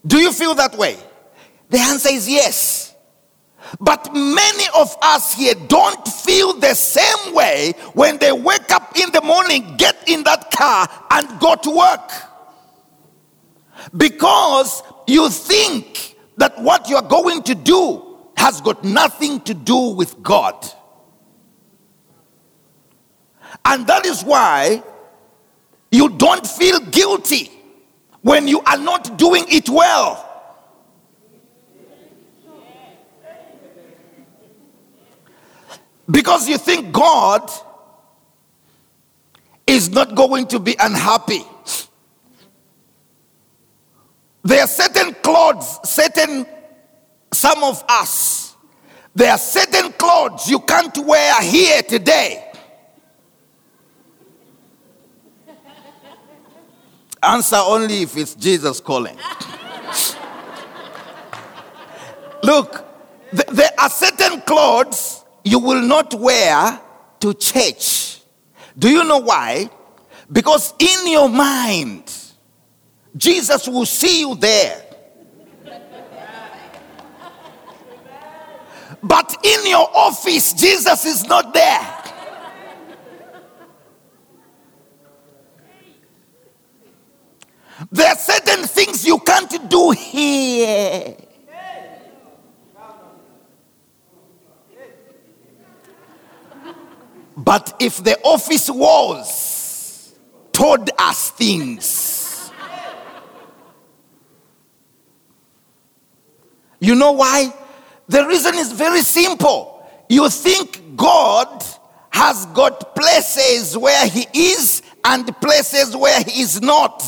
[0.05, 0.97] Do you feel that way?
[1.69, 2.95] The answer is yes.
[3.79, 9.11] But many of us here don't feel the same way when they wake up in
[9.11, 12.11] the morning, get in that car, and go to work.
[13.95, 20.21] Because you think that what you're going to do has got nothing to do with
[20.23, 20.65] God.
[23.65, 24.81] And that is why
[25.91, 27.51] you don't feel guilty
[28.21, 30.25] when you are not doing it well.
[36.09, 37.49] Because you think God
[39.67, 41.43] is not going to be unhappy.
[44.43, 46.45] There are certain clothes, certain,
[47.31, 48.55] some of us,
[49.13, 52.48] there are certain clothes you can't wear here today.
[57.21, 59.17] Answer only if it's Jesus calling.
[62.43, 62.85] Look,
[63.31, 66.79] th- there are certain clothes you will not wear
[67.19, 68.21] to church.
[68.77, 69.69] Do you know why?
[70.31, 72.13] Because in your mind,
[73.17, 74.85] Jesus will see you there.
[79.01, 81.98] But in your office, Jesus is not there.
[97.49, 100.13] But if the office walls
[100.51, 102.51] told us things,
[106.79, 107.51] you know why?
[108.07, 109.83] The reason is very simple.
[110.07, 111.65] You think God
[112.11, 117.03] has got places where He is and places where He is not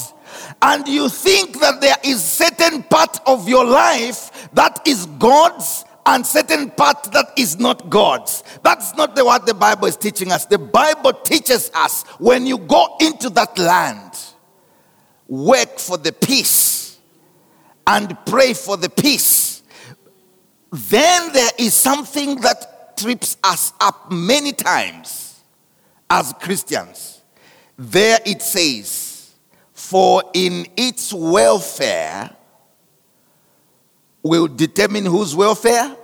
[0.63, 6.25] and you think that there is certain part of your life that is God's and
[6.25, 8.43] certain part that is not God's.
[8.63, 10.45] That's not the, what the Bible is teaching us.
[10.45, 14.19] The Bible teaches us when you go into that land,
[15.27, 16.99] work for the peace
[17.85, 19.63] and pray for the peace.
[20.71, 25.41] Then there is something that trips us up many times
[26.09, 27.21] as Christians.
[27.77, 29.33] There it says,
[29.73, 32.35] for in its welfare
[34.23, 35.95] will determine whose welfare?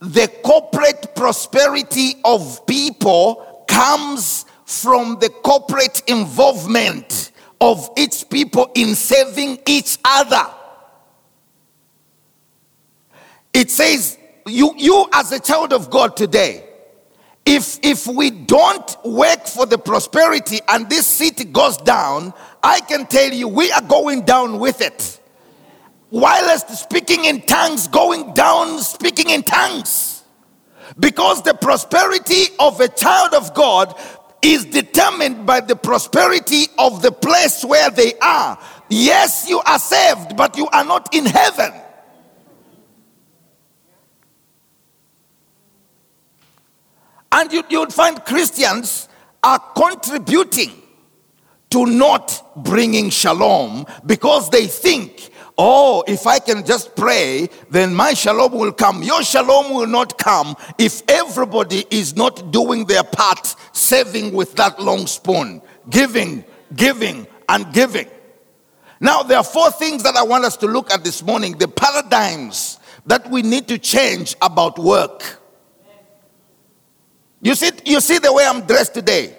[0.00, 9.58] The corporate prosperity of people comes from the corporate involvement of each people in saving
[9.66, 10.46] each other.
[13.52, 16.64] It says, you, you as a child of God today,
[17.46, 23.06] if if we don't work for the prosperity and this city goes down i can
[23.06, 25.20] tell you we are going down with it
[26.10, 30.22] whilst speaking in tongues going down speaking in tongues.
[30.98, 33.98] Because the prosperity of a child of god
[34.42, 38.58] is determined by the prosperity of the place where they are.
[38.88, 41.72] Yes you are saved but you are not in heaven.
[47.32, 49.08] And you, you would find Christians
[49.42, 50.70] are contributing
[51.70, 58.14] to not bringing shalom because they think, oh, if I can just pray, then my
[58.14, 59.02] shalom will come.
[59.02, 64.80] Your shalom will not come if everybody is not doing their part, saving with that
[64.80, 68.08] long spoon, giving, giving, and giving.
[69.00, 71.68] Now, there are four things that I want us to look at this morning the
[71.68, 75.40] paradigms that we need to change about work.
[77.42, 79.36] You see, you see the way I'm dressed today.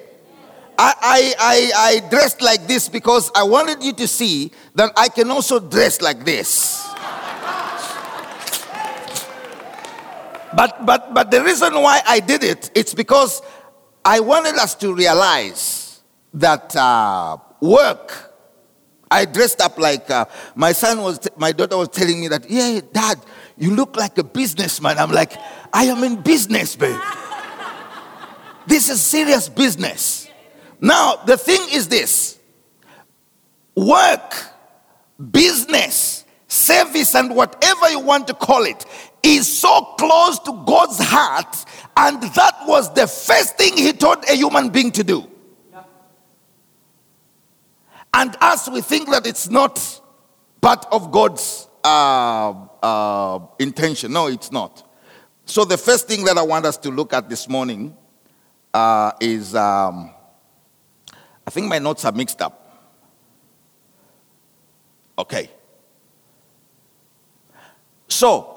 [0.78, 5.10] I, I, I, I dressed like this because I wanted you to see that I
[5.10, 6.86] can also dress like this.
[10.56, 13.42] But, but, but the reason why I did it, it's because
[14.04, 16.02] I wanted us to realize
[16.34, 18.34] that uh, work,
[19.12, 22.50] I dressed up like uh, my son was, t- my daughter was telling me that,
[22.50, 23.20] yeah, dad,
[23.58, 24.98] you look like a businessman.
[24.98, 25.34] I'm like,
[25.74, 27.00] I am in business, babe.
[28.68, 30.25] This is serious business.
[30.82, 32.40] Now, the thing is this
[33.76, 34.36] work,
[35.32, 38.86] business, service, and whatever you want to call it
[39.24, 41.66] is so close to God's heart,
[41.98, 45.30] and that was the first thing He told a human being to do.
[48.14, 50.02] And as we think that it's not
[50.62, 54.90] part of God's uh, uh, intention, no, it's not.
[55.46, 57.96] So, the first thing that I want us to look at this morning
[58.74, 60.15] uh, is um,
[61.48, 62.62] I think my notes are mixed up.
[65.18, 65.50] Okay.
[68.08, 68.56] So,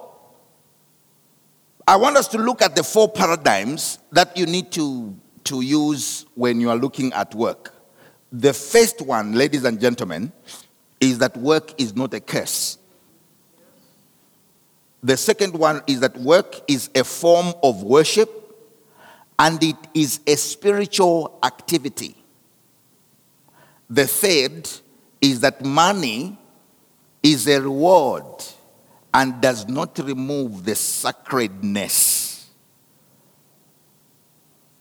[1.87, 6.27] I want us to look at the four paradigms that you need to, to use
[6.35, 7.75] when you are looking at work.
[8.31, 10.33] The first one, ladies and gentlemen,
[11.01, 12.77] is that work is not a curse.
[15.03, 18.31] The second one is that work is a form of worship
[19.39, 22.18] and it is a spiritual activity.
[23.91, 24.69] The third
[25.21, 26.39] is that money
[27.23, 28.25] is a reward
[29.13, 32.51] and does not remove the sacredness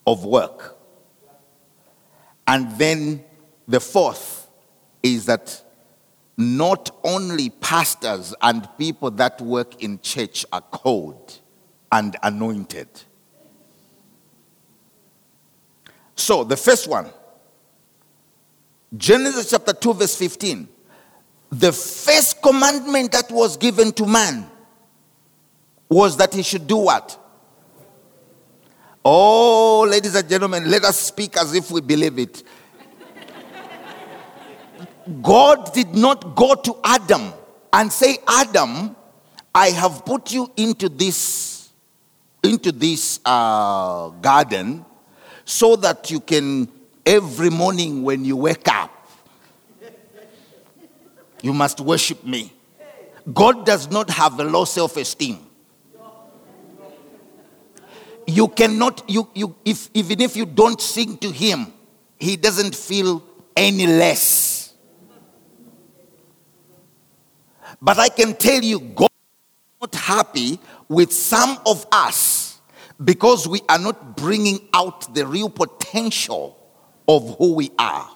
[0.06, 0.78] of work.
[2.48, 3.24] And then
[3.68, 4.50] the fourth
[5.04, 5.64] is that
[6.38, 11.40] not only pastors and people that work in church are called
[11.92, 12.88] and anointed.
[16.16, 17.10] So, the first one,
[18.96, 20.68] Genesis chapter 2, verse 15.
[21.52, 24.50] The first commandment that was given to man
[25.90, 27.18] was that he should do what?
[29.04, 32.44] Oh, ladies and gentlemen, let us speak as if we believe it.
[35.22, 37.32] God did not go to Adam
[37.72, 38.96] and say, Adam,
[39.56, 41.70] I have put you into this,
[42.44, 44.86] into this uh, garden
[45.46, 46.68] so that you can,
[47.08, 48.92] every morning when you wake up,
[51.42, 52.52] you must worship me.
[53.34, 55.40] God does not have a low self esteem.
[58.28, 61.72] You cannot, you, you, if, even if you don't sing to him,
[62.20, 63.24] he doesn't feel
[63.56, 64.74] any less.
[67.82, 72.60] But I can tell you, God is not happy with some of us
[73.02, 76.57] because we are not bringing out the real potential
[77.08, 78.10] of who we are.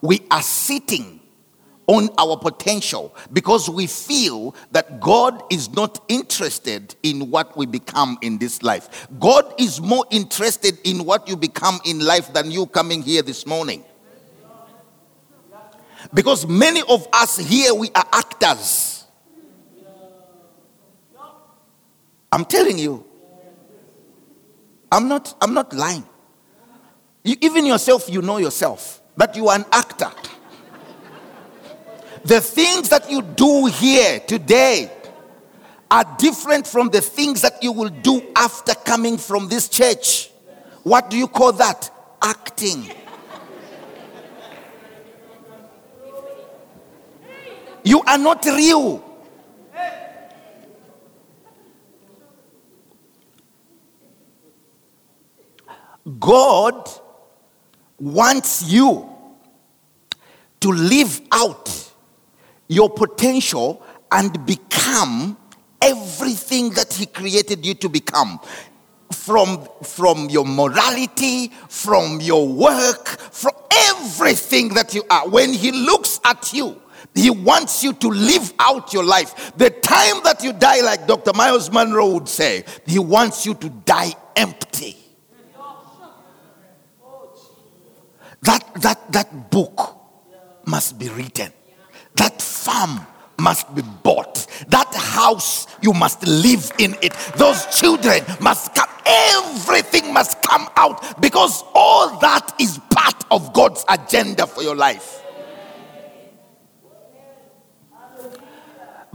[0.00, 1.20] We are sitting
[1.86, 8.18] on our potential because we feel that God is not interested in what we become
[8.22, 9.08] in this life.
[9.20, 13.46] God is more interested in what you become in life than you coming here this
[13.46, 13.84] morning.
[16.12, 19.04] Because many of us here, we are actors.
[22.30, 23.04] I'm telling you.
[24.90, 26.04] I'm not, I'm not lying.
[27.26, 30.10] You, even yourself, you know yourself that you are an actor.
[32.24, 34.92] the things that you do here today
[35.90, 40.30] are different from the things that you will do after coming from this church.
[40.84, 41.90] What do you call that?
[42.22, 42.92] Acting.
[47.82, 49.02] You are not real.
[56.20, 56.88] God
[57.98, 59.08] wants you
[60.60, 61.92] to live out
[62.68, 65.36] your potential and become
[65.80, 68.40] everything that He created you to become.
[69.12, 75.28] From, from your morality, from your work, from everything that you are.
[75.28, 76.80] When He looks at you,
[77.14, 79.52] he wants you to live out your life.
[79.56, 81.32] The time that you die, like Dr.
[81.34, 84.96] Myles Munroe would say, He wants you to die empty.
[88.46, 89.96] That, that, that book
[90.64, 91.52] must be written.
[92.14, 93.04] That farm
[93.38, 94.46] must be bought.
[94.68, 97.12] That house, you must live in it.
[97.36, 98.88] Those children must come.
[99.04, 105.25] Everything must come out because all that is part of God's agenda for your life.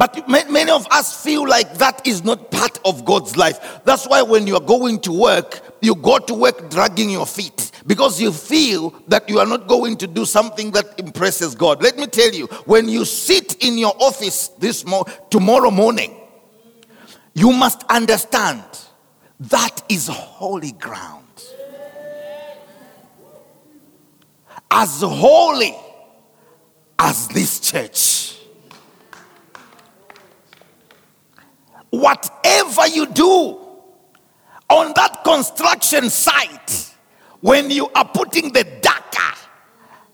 [0.01, 3.81] But many of us feel like that is not part of God's life.
[3.85, 7.69] That's why when you are going to work, you go to work dragging your feet
[7.85, 11.83] because you feel that you are not going to do something that impresses God.
[11.83, 16.19] Let me tell you, when you sit in your office this mo- tomorrow morning,
[17.35, 18.63] you must understand
[19.39, 21.27] that is holy ground.
[24.71, 25.75] As holy
[26.97, 28.20] as this church.
[32.01, 33.59] Whatever you do
[34.69, 36.95] on that construction site,
[37.41, 39.37] when you are putting the daka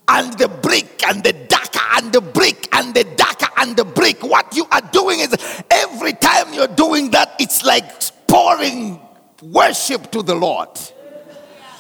[0.10, 4.22] and the brick and the daka and the brick and the daka and the brick,
[4.22, 5.34] what you are doing is
[5.72, 7.86] every time you're doing that, it's like
[8.28, 9.00] pouring
[9.42, 10.70] worship to the Lord.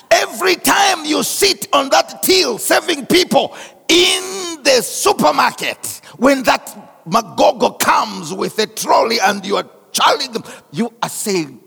[0.09, 3.57] Every time you sit on that till serving people
[3.89, 10.93] in the supermarket, when that magogo comes with a trolley and you are them, you
[11.01, 11.61] are saying,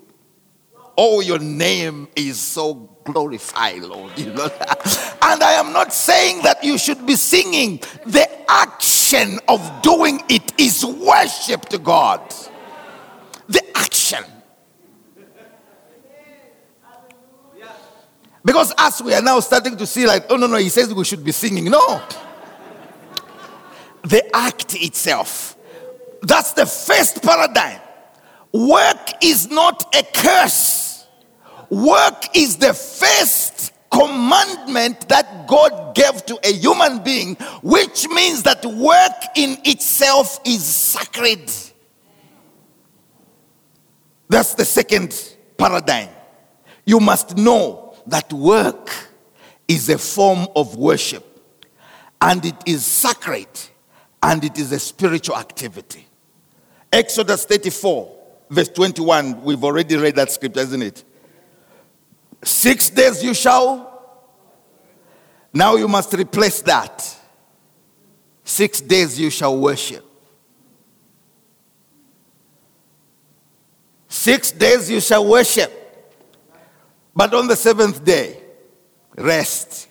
[1.02, 2.74] Oh, your name is so
[3.04, 4.12] glorified, Lord.
[4.18, 4.44] You know?
[4.44, 7.80] and I am not saying that you should be singing.
[8.04, 12.20] The action of doing it is worship to God.
[13.48, 14.24] The action.
[18.44, 21.04] Because as we are now starting to see, like, oh no, no, he says we
[21.04, 21.64] should be singing.
[21.64, 22.02] No.
[24.02, 25.56] the act itself.
[26.22, 27.80] That's the first paradigm.
[28.52, 31.06] Work is not a curse.
[31.68, 38.64] Work is the first commandment that God gave to a human being, which means that
[38.64, 41.50] work in itself is sacred.
[44.28, 46.08] That's the second paradigm.
[46.84, 48.90] You must know that work
[49.68, 51.26] is a form of worship
[52.20, 53.48] and it is sacred
[54.22, 56.06] and it is a spiritual activity.
[56.92, 58.19] Exodus 34,
[58.50, 61.04] verse 21, we've already read that scripture, isn't it?
[62.42, 63.86] Six days you shall.
[65.52, 67.16] Now you must replace that.
[68.44, 70.04] Six days you shall worship.
[74.08, 75.76] Six days you shall worship.
[77.14, 78.42] But on the seventh day,
[79.16, 79.88] rest.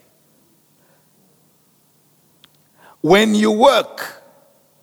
[3.02, 4.22] When you work,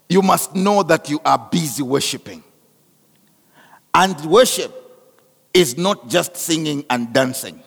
[0.09, 2.43] you must know that you are busy worshiping.
[3.97, 4.74] And worship
[5.55, 7.62] is not just singing and dancing.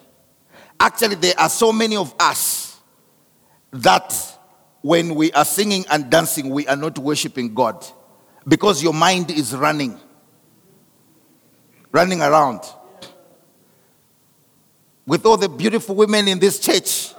[0.79, 2.77] Actually, there are so many of us
[3.71, 4.13] that
[4.81, 7.83] when we are singing and dancing, we are not worshiping God
[8.47, 9.99] because your mind is running,
[11.91, 12.61] running around
[15.07, 17.15] with all the beautiful women in this church.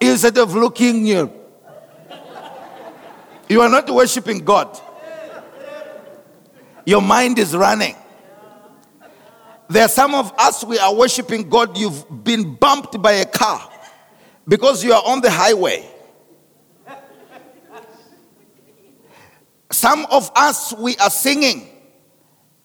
[0.00, 1.30] Instead of looking you,
[3.46, 4.80] you are not worshiping God.
[6.84, 7.96] Your mind is running.
[9.68, 11.78] There are some of us, we are worshiping God.
[11.78, 13.70] You've been bumped by a car
[14.46, 15.88] because you are on the highway.
[19.70, 21.70] Some of us, we are singing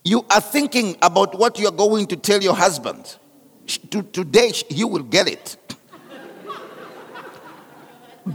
[0.04, 3.18] you are thinking about what you're going to tell your husband.
[3.68, 5.56] Today, he will get it.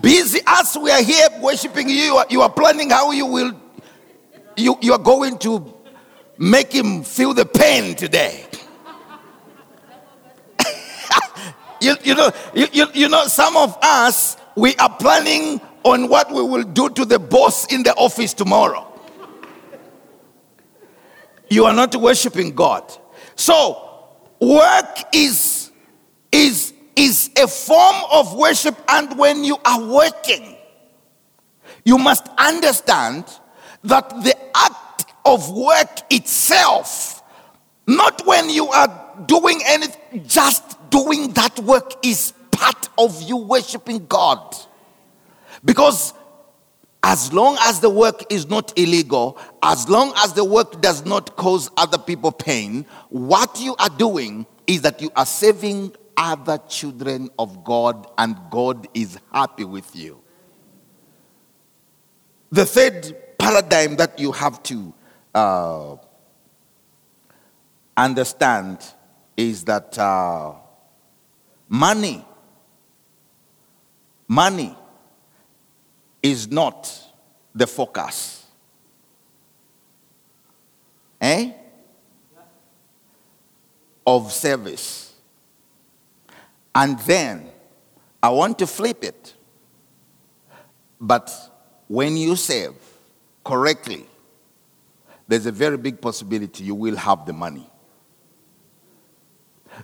[0.00, 3.52] Busy as we are here worshiping you, you are, you are planning how you will,
[4.56, 5.73] you, you are going to
[6.38, 8.46] make him feel the pain today.
[11.80, 16.42] you, you, know, you, you, know, some of us, we are planning on what we
[16.42, 18.94] will do to the boss in the office tomorrow
[21.54, 22.92] you are not worshiping God.
[23.36, 24.08] So,
[24.40, 25.70] work is,
[26.32, 30.56] is, is a form of worship, and when you are working,
[31.84, 33.24] you must understand
[33.84, 34.76] that the act
[35.24, 37.22] of work itself,
[37.86, 44.06] not when you are doing anything, just doing that work is part of you worshiping
[44.06, 44.54] God.
[45.64, 46.14] Because
[47.02, 51.36] as long as the work is not illegal, as long as the work does not
[51.36, 57.28] cause other people pain, what you are doing is that you are saving other children
[57.38, 60.20] of God and God is happy with you.
[62.52, 64.94] The third paradigm that you have to
[65.34, 65.96] uh,
[67.96, 68.78] understand
[69.36, 70.52] is that uh,
[71.68, 72.24] money,
[74.28, 74.76] money
[76.22, 76.90] is not
[77.54, 78.46] the focus.
[81.20, 81.52] Eh?
[84.06, 85.14] Of service.
[86.74, 87.48] And then
[88.22, 89.34] I want to flip it.
[91.00, 91.30] But
[91.88, 92.74] when you save
[93.44, 94.06] correctly,
[95.26, 97.68] there's a very big possibility you will have the money.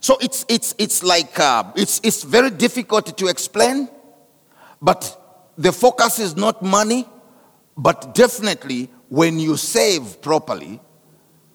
[0.01, 3.89] So it's, it's, it's like, uh, it's, it's very difficult to explain,
[4.81, 7.09] but the focus is not money,
[7.77, 10.81] but definitely when you save properly,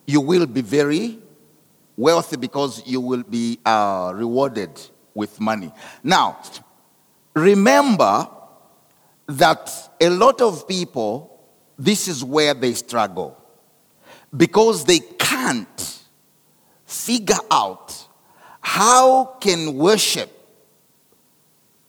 [0.06, 1.20] you will be very
[1.96, 4.82] wealthy because you will be uh, rewarded
[5.14, 5.72] with money.
[6.04, 6.40] Now,
[7.34, 8.28] remember
[9.28, 9.72] that
[10.02, 11.40] a lot of people,
[11.80, 13.42] this is where they struggle
[14.36, 16.04] because they can't
[16.86, 18.08] figure out
[18.62, 20.32] how can worship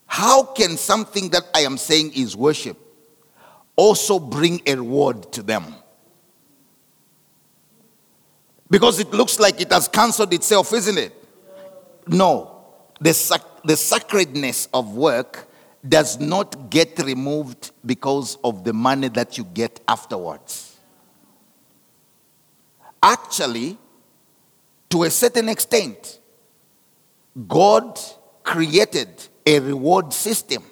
[0.07, 2.79] how can something that I am saying is worship
[3.77, 5.75] also bring a reward to them?
[8.71, 11.13] Because it looks like it has cancelled itself, isn't it?
[12.07, 12.65] No.
[13.01, 15.49] The, sac- the sacredness of work
[15.87, 20.76] does not get removed because of the money that you get afterwards.
[23.07, 23.79] Actually,
[24.91, 26.19] to a certain extent,
[27.47, 28.01] God
[28.43, 29.09] created
[29.47, 30.65] a reward system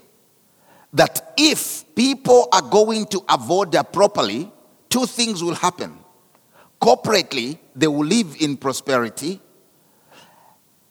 [0.92, 4.50] that if people are going to avoid that properly,
[4.88, 5.96] two things will happen.
[6.82, 9.40] Corporately, they will live in prosperity,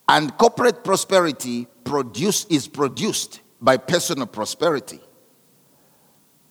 [0.08, 5.02] and corporate prosperity produce, is produced by personal prosperity.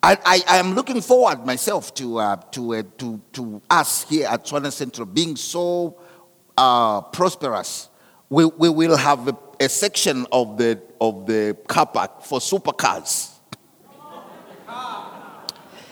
[0.02, 4.26] I, I, I am looking forward myself to, uh, to, uh, to, to us here
[4.26, 5.96] at Tshwane Central being so
[6.58, 7.88] uh, prosperous.
[8.28, 13.30] We, we will have a, a, section of the, of the car park for supercars.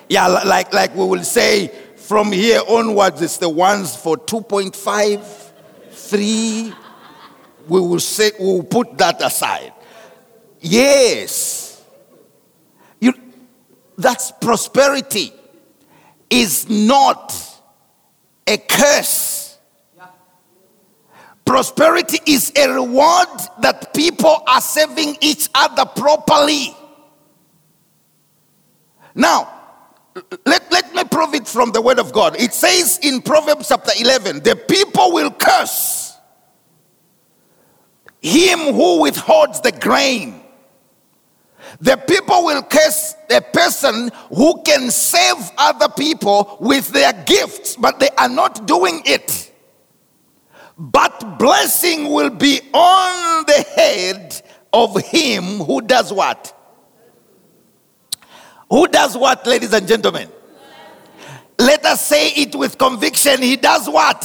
[0.09, 5.53] Yeah, like, like we will say from here onwards, it's the ones for 2.5,
[5.93, 6.75] 3.
[7.69, 9.73] We will say, we will put that aside.
[10.59, 11.60] Yes.
[14.01, 15.33] That's prosperity
[16.31, 17.35] is not
[18.47, 19.59] a curse.
[21.45, 23.29] Prosperity is a reward
[23.61, 26.75] that people are serving each other properly.
[29.15, 29.53] Now,
[30.47, 32.41] let, let me prove it from the word of God.
[32.41, 36.17] It says in Proverbs chapter 11 the people will curse
[38.23, 40.40] him who withholds the grain.
[41.81, 48.01] The people will curse the person who can save other people with their gifts, but
[48.01, 49.53] they are not doing it.
[50.77, 54.43] But blessing will be on the head
[54.73, 56.57] of him who does what?
[58.71, 60.29] Who does what, ladies and gentlemen?
[61.59, 63.43] Let us say it with conviction.
[63.43, 64.25] He does what?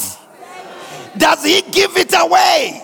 [1.17, 2.81] Does he give it away?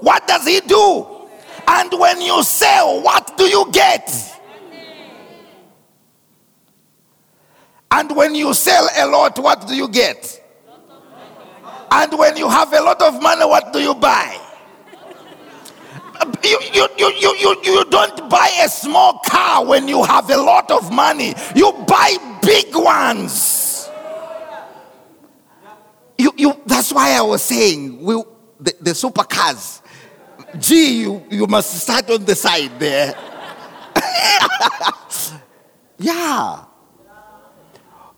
[0.00, 1.19] What does he do?
[1.68, 4.38] And when you sell, what do you get?
[7.90, 10.36] And when you sell a lot, what do you get?
[11.90, 14.38] And when you have a lot of money, what do you buy?
[16.44, 20.36] You, you, you, you, you, you don't buy a small car when you have a
[20.36, 21.34] lot of money.
[21.56, 23.90] You buy big ones.
[26.18, 28.22] You, you, that's why I was saying we,
[28.60, 29.80] the, the supercars.
[30.58, 33.14] Gee, you, you must start on the side there.
[35.98, 36.64] yeah.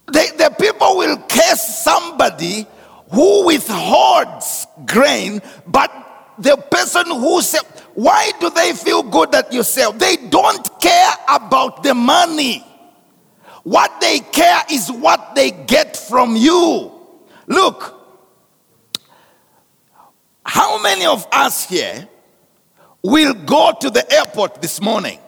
[0.07, 2.67] The, the people will curse somebody
[3.11, 5.91] who withholds grain, but
[6.39, 7.63] the person who said,
[7.95, 9.99] why do they feel good at yourself?
[9.99, 12.65] They don't care about the money.
[13.65, 16.91] What they care is what they get from you.
[17.47, 17.99] Look,
[20.45, 22.09] how many of us here
[23.03, 25.19] will go to the airport this morning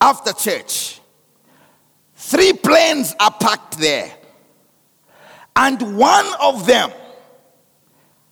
[0.00, 1.00] after church?
[2.14, 4.10] Three planes are parked there,
[5.54, 6.90] and one of them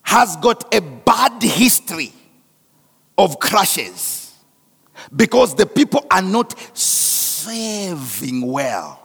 [0.03, 2.13] has got a bad history
[3.19, 4.35] of crashes
[5.15, 8.99] because the people are not saving well.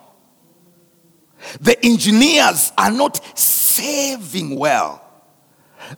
[1.61, 5.07] The engineers are not saving well.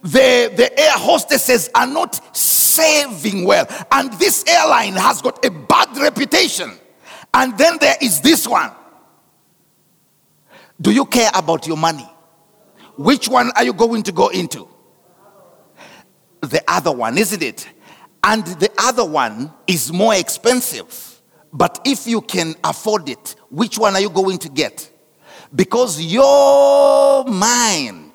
[0.02, 3.66] The, the air hostesses are not saving well.
[3.92, 6.72] And this airline has got a bad reputation.
[7.34, 8.72] And then there is this one.
[10.82, 12.10] Do you care about your money?
[12.98, 14.68] Which one are you going to go into?
[16.42, 17.68] the other one, isn't it?
[18.24, 21.22] And the other one is more expensive.
[21.52, 24.92] But if you can afford it, which one are you going to get?
[25.54, 28.09] Because your mind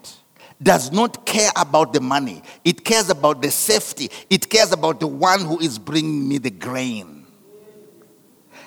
[0.65, 5.07] does not care about the money, it cares about the safety, it cares about the
[5.07, 7.27] one who is bringing me the grain,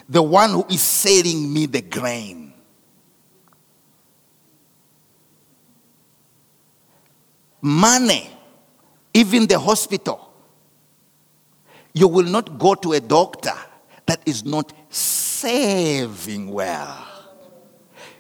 [0.08, 2.54] the one who is selling me the grain.
[7.60, 8.30] Money
[9.18, 10.32] even the hospital.
[11.94, 13.58] You will not go to a doctor
[14.06, 17.17] that is not saving well.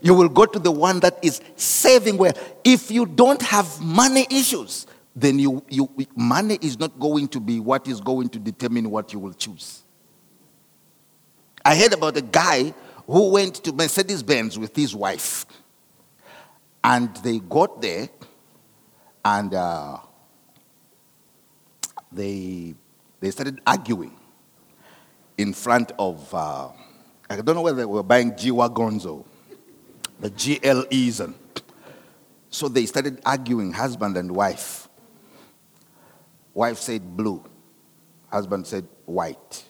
[0.01, 2.33] You will go to the one that is saving well.
[2.63, 7.59] If you don't have money issues, then you, you, money is not going to be
[7.59, 9.83] what is going to determine what you will choose.
[11.65, 12.73] I heard about a guy
[13.07, 15.45] who went to Mercedes Benz with his wife.
[16.83, 18.07] And they got there,
[19.25, 19.97] and uh,
[22.11, 22.75] they,
[23.19, 24.15] they started arguing
[25.37, 26.69] in front of, uh,
[27.29, 29.25] I don't know whether they were buying G Wagons or
[30.19, 31.19] the GLEs.
[31.19, 31.35] And
[32.49, 34.89] so they started arguing, husband and wife.
[36.53, 37.43] Wife said blue,
[38.31, 39.63] husband said white.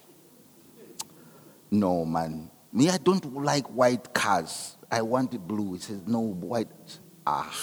[1.69, 2.49] No, man.
[2.71, 4.77] Me, I don't like white cars.
[4.89, 5.73] I want it blue.
[5.73, 6.67] He says, no, white.
[7.25, 7.53] Ah.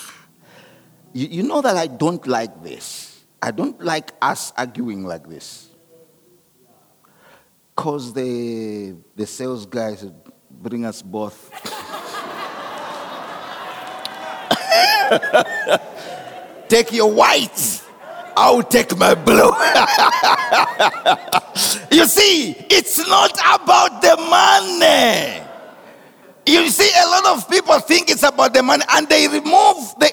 [1.14, 3.24] You, you know that I don't like this.
[3.40, 5.70] I don't like us arguing like this.
[7.74, 10.04] Because the, the sales guys
[10.50, 11.50] bring us both.
[16.68, 17.82] Take your white.
[18.36, 19.52] I'll take my blue.
[21.96, 25.40] you see, it's not about the money.
[26.46, 30.10] You see, a lot of people think it's about the money and they remove, they,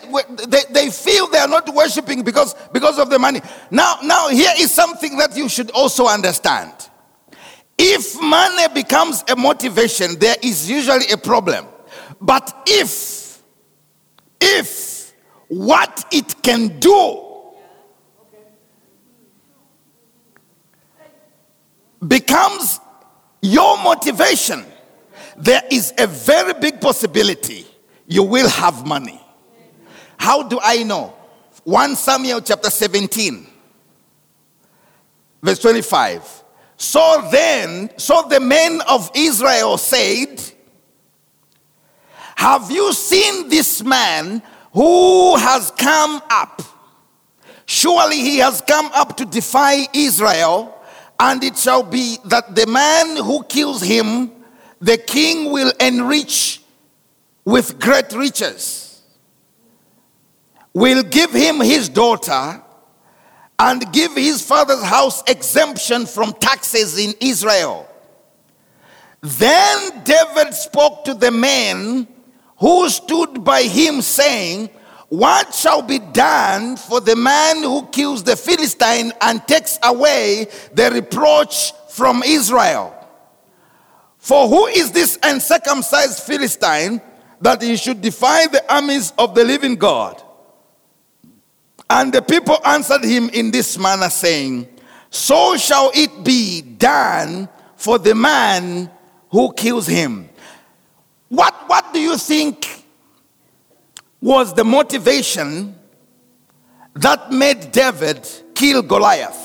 [0.69, 3.41] they, feel they are not worshiping because, because of the money.
[3.69, 6.71] Now, now, here is something that you should also understand.
[7.77, 11.65] If money becomes a motivation, there is usually a problem.
[12.21, 13.41] But if,
[14.39, 14.90] if
[15.51, 17.27] what it can do
[22.07, 22.79] becomes
[23.41, 24.63] your motivation,
[25.35, 27.67] there is a very big possibility
[28.07, 29.21] you will have money.
[30.15, 31.13] How do I know?
[31.65, 33.45] 1 Samuel chapter 17,
[35.43, 36.45] verse 25.
[36.77, 40.41] So then, so the men of Israel said,
[42.37, 44.41] Have you seen this man
[44.73, 46.61] who has come up?
[47.65, 50.77] Surely he has come up to defy Israel
[51.19, 54.31] and it shall be that the man who kills him,
[54.79, 56.61] the king will enrich
[57.45, 59.01] with great riches,
[60.73, 62.61] will give him his daughter,
[63.59, 67.87] and give his father's house exemption from taxes in Israel.
[69.21, 72.07] Then David spoke to the men
[72.61, 74.69] who stood by him, saying,
[75.09, 80.89] what shall be done for the man who kills the Philistine and takes away the
[80.91, 82.95] reproach from Israel?
[84.19, 87.01] For who is this uncircumcised Philistine
[87.41, 90.23] that he should defy the armies of the living God?
[91.89, 94.69] And the people answered him in this manner, saying,
[95.09, 98.89] So shall it be done for the man
[99.29, 100.29] who kills him.
[101.31, 102.83] What, what do you think
[104.21, 105.75] was the motivation
[106.95, 109.39] that made David kill Goliath.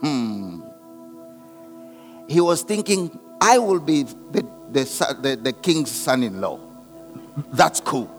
[0.00, 0.62] Hmm.
[2.26, 6.58] He was thinking, I will be the, the, the, the king's son in law.
[7.52, 8.10] That's cool.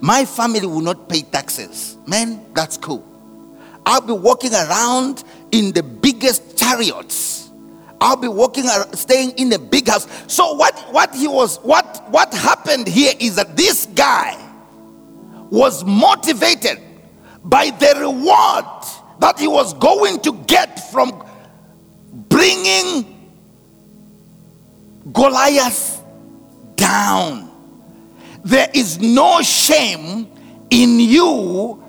[0.00, 1.96] My family will not pay taxes.
[2.06, 3.04] Man, that's cool.
[3.86, 5.22] I'll be walking around
[5.52, 7.37] in the biggest chariots
[8.00, 10.06] I'll be walking staying in a big house.
[10.26, 14.36] So what what he was what what happened here is that this guy
[15.50, 16.80] was motivated
[17.44, 18.64] by the reward
[19.20, 21.24] that he was going to get from
[22.28, 23.16] bringing
[25.12, 26.02] Goliath
[26.76, 27.50] down.
[28.44, 30.28] There is no shame
[30.70, 31.82] in you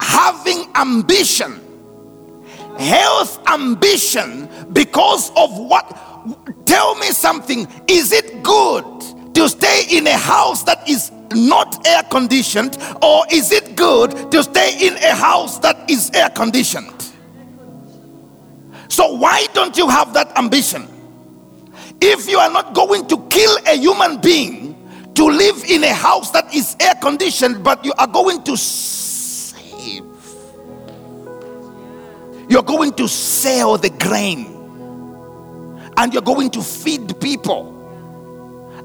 [0.00, 1.63] having ambition
[2.78, 6.66] health ambition because of what?
[6.66, 7.66] Tell me something.
[7.88, 8.84] Is it good
[9.34, 14.42] to stay in a house that is not air conditioned, or is it good to
[14.42, 17.12] stay in a house that is air conditioned?
[18.88, 20.88] So, why don't you have that ambition?
[22.00, 24.74] If you are not going to kill a human being
[25.14, 28.56] to live in a house that is air conditioned, but you are going to
[32.54, 34.46] You're going to sell the grain
[35.96, 37.72] and you're going to feed people.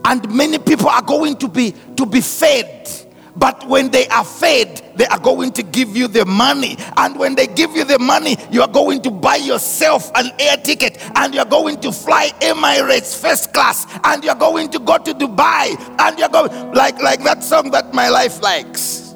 [0.03, 2.89] And many people are going to be to be fed.
[3.35, 6.77] But when they are fed, they are going to give you the money.
[6.97, 10.57] And when they give you the money, you are going to buy yourself an air
[10.57, 15.13] ticket and you're going to fly Emirates first class and you're going to go to
[15.13, 19.13] Dubai and you're going like like that song that my life likes.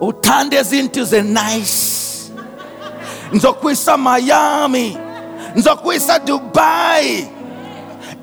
[0.00, 1.97] Utandes into the nice
[3.32, 4.96] nzokwisa miami.
[5.56, 7.28] Nzokwisa dubai.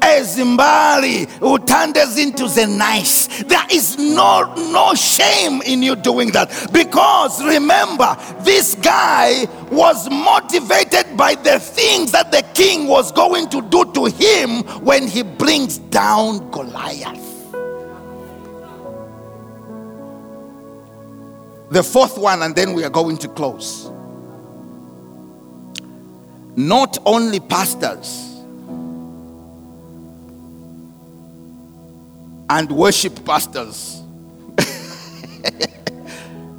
[0.01, 1.25] Ezimbali.
[1.41, 3.27] Utandes into the nice.
[3.43, 6.49] There is no no shame in you doing that.
[6.71, 13.61] Because remember this guy was motivated by the things that the king was going to
[13.63, 17.21] do to him when he brings down goliath.
[21.71, 23.89] The fourth one and then we are going to close
[26.55, 28.25] not only pastors
[32.49, 34.01] and worship pastors.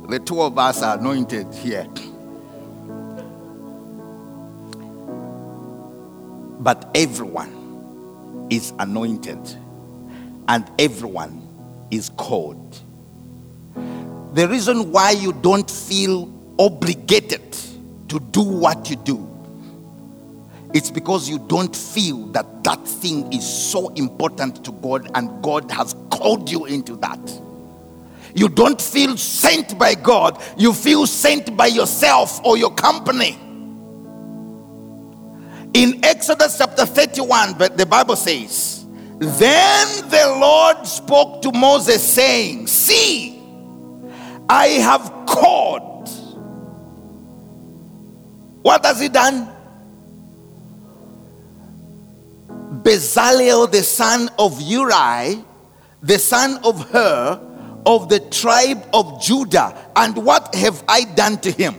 [0.09, 1.87] the two of us are anointed here.
[6.61, 9.39] But everyone is anointed
[10.49, 11.43] and everyone
[11.91, 12.81] is called.
[14.35, 17.53] The reason why you don't feel obligated
[18.09, 19.36] to do what you do
[20.75, 25.71] it's because you don't feel that that thing is so important to God and God
[25.71, 27.43] has called you into that.
[28.35, 33.39] You don't feel sent by God, you feel sent by yourself or your company.
[35.73, 38.87] In Exodus chapter 31, but the Bible says,
[39.19, 43.41] Then the Lord spoke to Moses, saying, See,
[44.49, 46.09] I have called.
[48.63, 49.56] What has he done?
[52.87, 55.45] Bezalel, the son of Uri,
[56.03, 57.41] the son of Hur,
[57.85, 59.91] of the tribe of Judah.
[59.97, 61.75] And what have I done to him?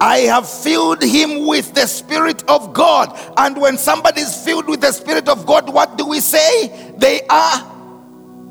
[0.00, 3.18] I have filled him with the Spirit of God.
[3.36, 6.94] And when somebody is filled with the Spirit of God, what do we say?
[6.96, 7.72] They are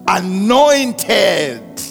[0.08, 1.82] anointed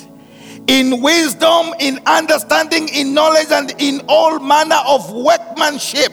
[0.67, 6.13] in wisdom, in understanding, in knowledge, and in all manner of workmanship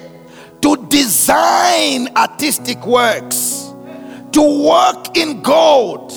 [0.68, 3.74] to design artistic works,
[4.34, 6.11] to work in gold,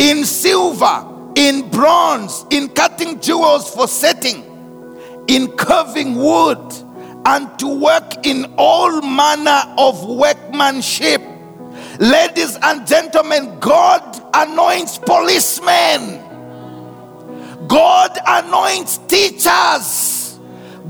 [0.00, 4.42] in silver, in bronze, in cutting jewels for setting,
[5.28, 6.58] in carving wood,
[7.26, 11.22] and to work in all manner of workmanship.
[12.00, 16.18] Ladies and gentlemen, God anoints policemen.
[17.68, 20.40] God anoints teachers.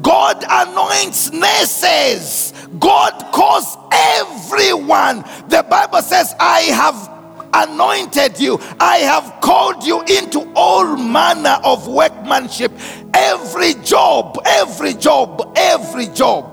[0.00, 2.53] God anoints nurses.
[2.78, 5.24] God calls everyone.
[5.48, 7.10] The Bible says, I have
[7.54, 12.72] anointed you, I have called you into all manner of workmanship.
[13.12, 16.50] Every job, every job, every job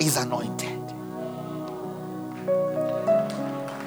[0.00, 0.72] is anointed.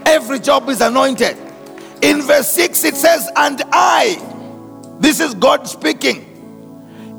[0.05, 1.38] Every job is anointed.
[2.01, 4.17] In verse 6, it says, And I,
[4.99, 6.25] this is God speaking.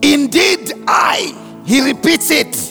[0.03, 2.70] Indeed, I, he repeats it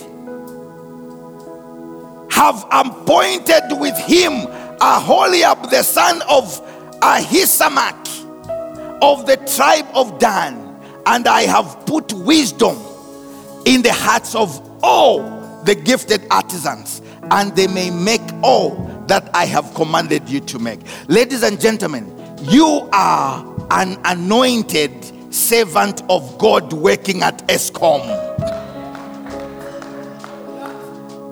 [2.40, 4.32] have appointed with him
[4.80, 6.46] Aholiab, the son of
[7.02, 8.08] Ahisamach
[9.02, 10.56] of the tribe of Dan,
[11.06, 12.78] and I have put wisdom
[13.66, 14.50] in the hearts of
[14.82, 15.22] all
[15.66, 20.80] the gifted artisans, and they may make all that I have commanded you to make.
[21.10, 22.06] Ladies and gentlemen,
[22.44, 28.29] you are an anointed servant of God working at Eskom.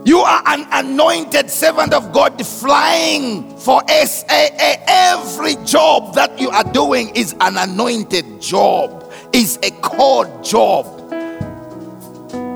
[0.08, 4.78] You are an anointed servant of God flying for SAA.
[4.88, 10.86] Every job that you are doing is an anointed job, is a called job.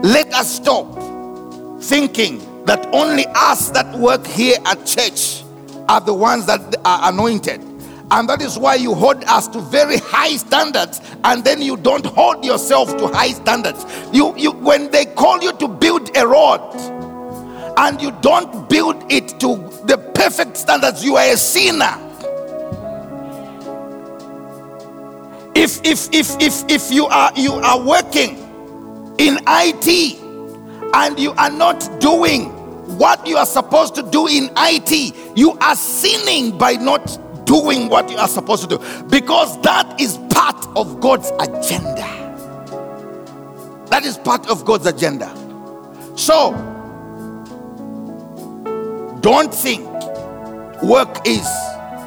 [0.02, 0.96] Let us stop
[1.84, 5.44] thinking that only us that work here at church
[5.90, 7.60] are the ones that are anointed.
[8.12, 12.06] And that is why you hold us to very high standards, and then you don't
[12.06, 13.86] hold yourself to high standards.
[14.14, 17.01] You, you when they call you to build a road,
[17.78, 19.56] and you don't build it to
[19.86, 21.98] the perfect standards, you are a sinner.
[25.54, 28.38] If if if if if you are you are working
[29.18, 30.20] in IT
[30.94, 32.50] and you are not doing
[32.98, 38.10] what you are supposed to do in IT, you are sinning by not doing what
[38.10, 42.08] you are supposed to do because that is part of God's agenda.
[43.90, 45.30] That is part of God's agenda.
[46.16, 46.54] So,
[49.22, 49.86] don't think
[50.82, 51.48] work is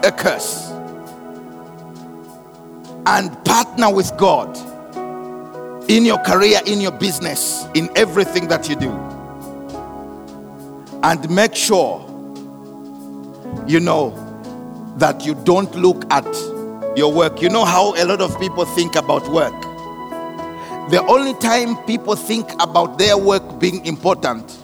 [0.03, 0.71] a curse.
[3.07, 4.57] And partner with God
[5.89, 8.91] in your career, in your business, in everything that you do.
[11.03, 12.01] And make sure
[13.67, 14.21] you know
[14.97, 16.27] that you don't look at
[16.97, 17.41] your work.
[17.43, 19.61] You know how a lot of people think about work.
[20.91, 24.64] The only time people think about their work being important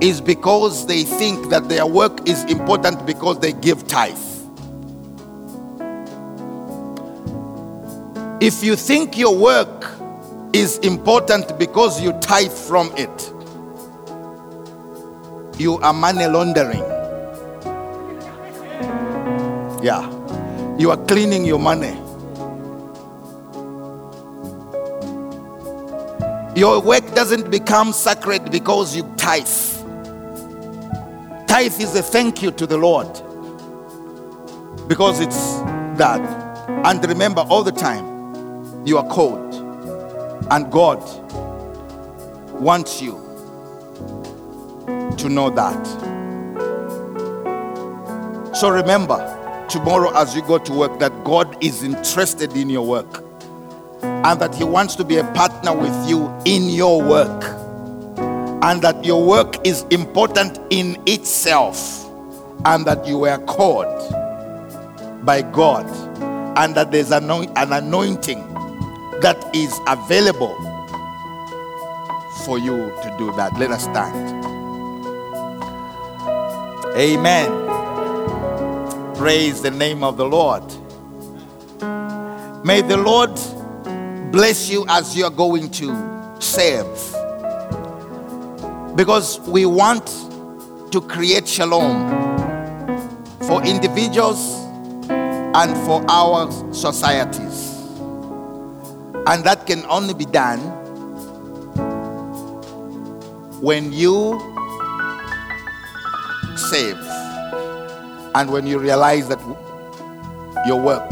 [0.00, 4.16] is because they think that their work is important because they give tithe.
[8.40, 9.90] If you think your work
[10.52, 13.32] is important because you tithe from it,
[15.58, 16.84] you are money laundering.
[19.82, 20.06] Yeah,
[20.78, 21.96] you are cleaning your money.
[26.58, 29.75] Your work doesn't become sacred because you tithe.
[31.56, 33.10] Tithe is a thank you to the Lord
[34.88, 35.60] because it's
[35.96, 36.20] that.
[36.84, 39.54] And remember all the time, you are called,
[40.50, 41.00] and God
[42.60, 43.12] wants you
[45.16, 45.86] to know that.
[48.54, 49.16] So remember,
[49.70, 53.24] tomorrow as you go to work, that God is interested in your work
[54.02, 57.55] and that He wants to be a partner with you in your work,
[58.62, 62.04] and that your work is important in itself,
[62.64, 63.86] and that you were called
[65.24, 65.86] by God,
[66.58, 68.40] and that there's an anointing
[69.20, 70.54] that is available
[72.44, 73.56] for you to do that.
[73.58, 74.34] Let us stand.
[76.96, 77.50] Amen.
[79.16, 80.62] Praise the name of the Lord.
[82.64, 83.32] May the Lord
[84.32, 87.15] bless you as you're going to serve.
[88.96, 90.06] Because we want
[90.90, 92.08] to create shalom
[93.40, 94.64] for individuals
[95.10, 97.72] and for our societies.
[99.26, 100.60] And that can only be done
[103.60, 104.40] when you
[106.70, 106.96] save
[108.34, 109.40] and when you realize that
[110.66, 111.10] your work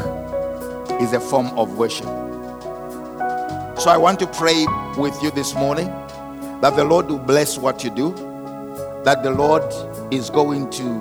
[1.03, 2.07] is a form of worship.
[3.79, 4.65] So I want to pray
[4.97, 5.93] with you this morning
[6.61, 8.13] that the Lord will bless what you do,
[9.05, 9.63] that the Lord
[10.13, 10.99] is going to,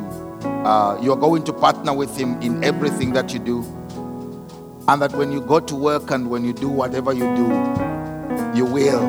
[0.65, 3.63] uh, you're going to partner with Him in everything that you do,
[4.87, 7.47] and that when you go to work and when you do whatever you do,
[8.53, 9.01] you will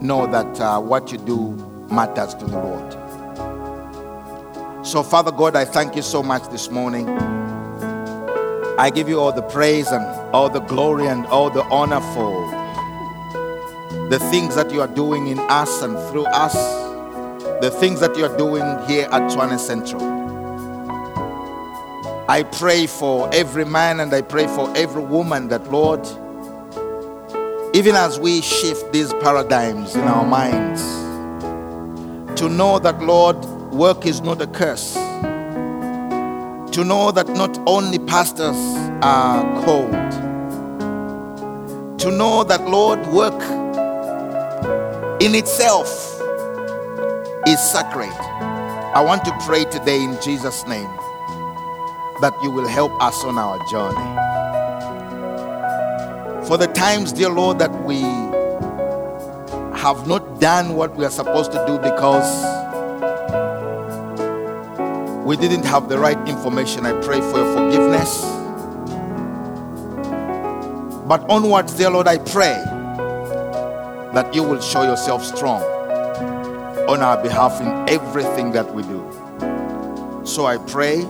[0.00, 1.50] know that uh, what you do
[1.90, 2.96] matters to the Lord.
[4.86, 7.08] So, Father God, I thank you so much this morning.
[8.78, 12.59] I give you all the praise and all the glory and all the honor for
[14.10, 16.54] the things that you are doing in us and through us,
[17.62, 20.02] the things that you are doing here at Tshwane Central.
[22.28, 26.04] I pray for every man and I pray for every woman that, Lord,
[27.72, 30.82] even as we shift these paradigms in our minds,
[32.40, 33.36] to know that, Lord,
[33.72, 34.94] work is not a curse.
[36.74, 38.56] To know that not only pastors
[39.02, 39.92] are called.
[42.00, 43.59] To know that, Lord, work
[45.20, 45.88] in itself
[47.46, 48.10] is sacred.
[48.94, 50.88] I want to pray today in Jesus' name
[52.22, 53.96] that you will help us on our journey.
[56.46, 58.00] For the times, dear Lord, that we
[59.78, 62.42] have not done what we are supposed to do because
[65.26, 66.86] we didn't have the right information.
[66.86, 68.22] I pray for your forgiveness.
[71.06, 72.69] But onwards, dear Lord, I pray
[74.14, 75.62] that you will show yourself strong
[76.88, 79.00] on our behalf in everything that we do.
[80.24, 81.02] So I pray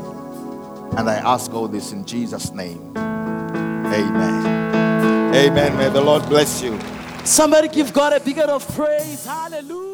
[0.96, 2.92] and I ask all this in Jesus' name.
[2.96, 5.34] Amen.
[5.34, 5.76] Amen.
[5.76, 6.78] May the Lord bless you.
[7.24, 9.24] Somebody give God a bigger of praise.
[9.24, 9.89] Hallelujah.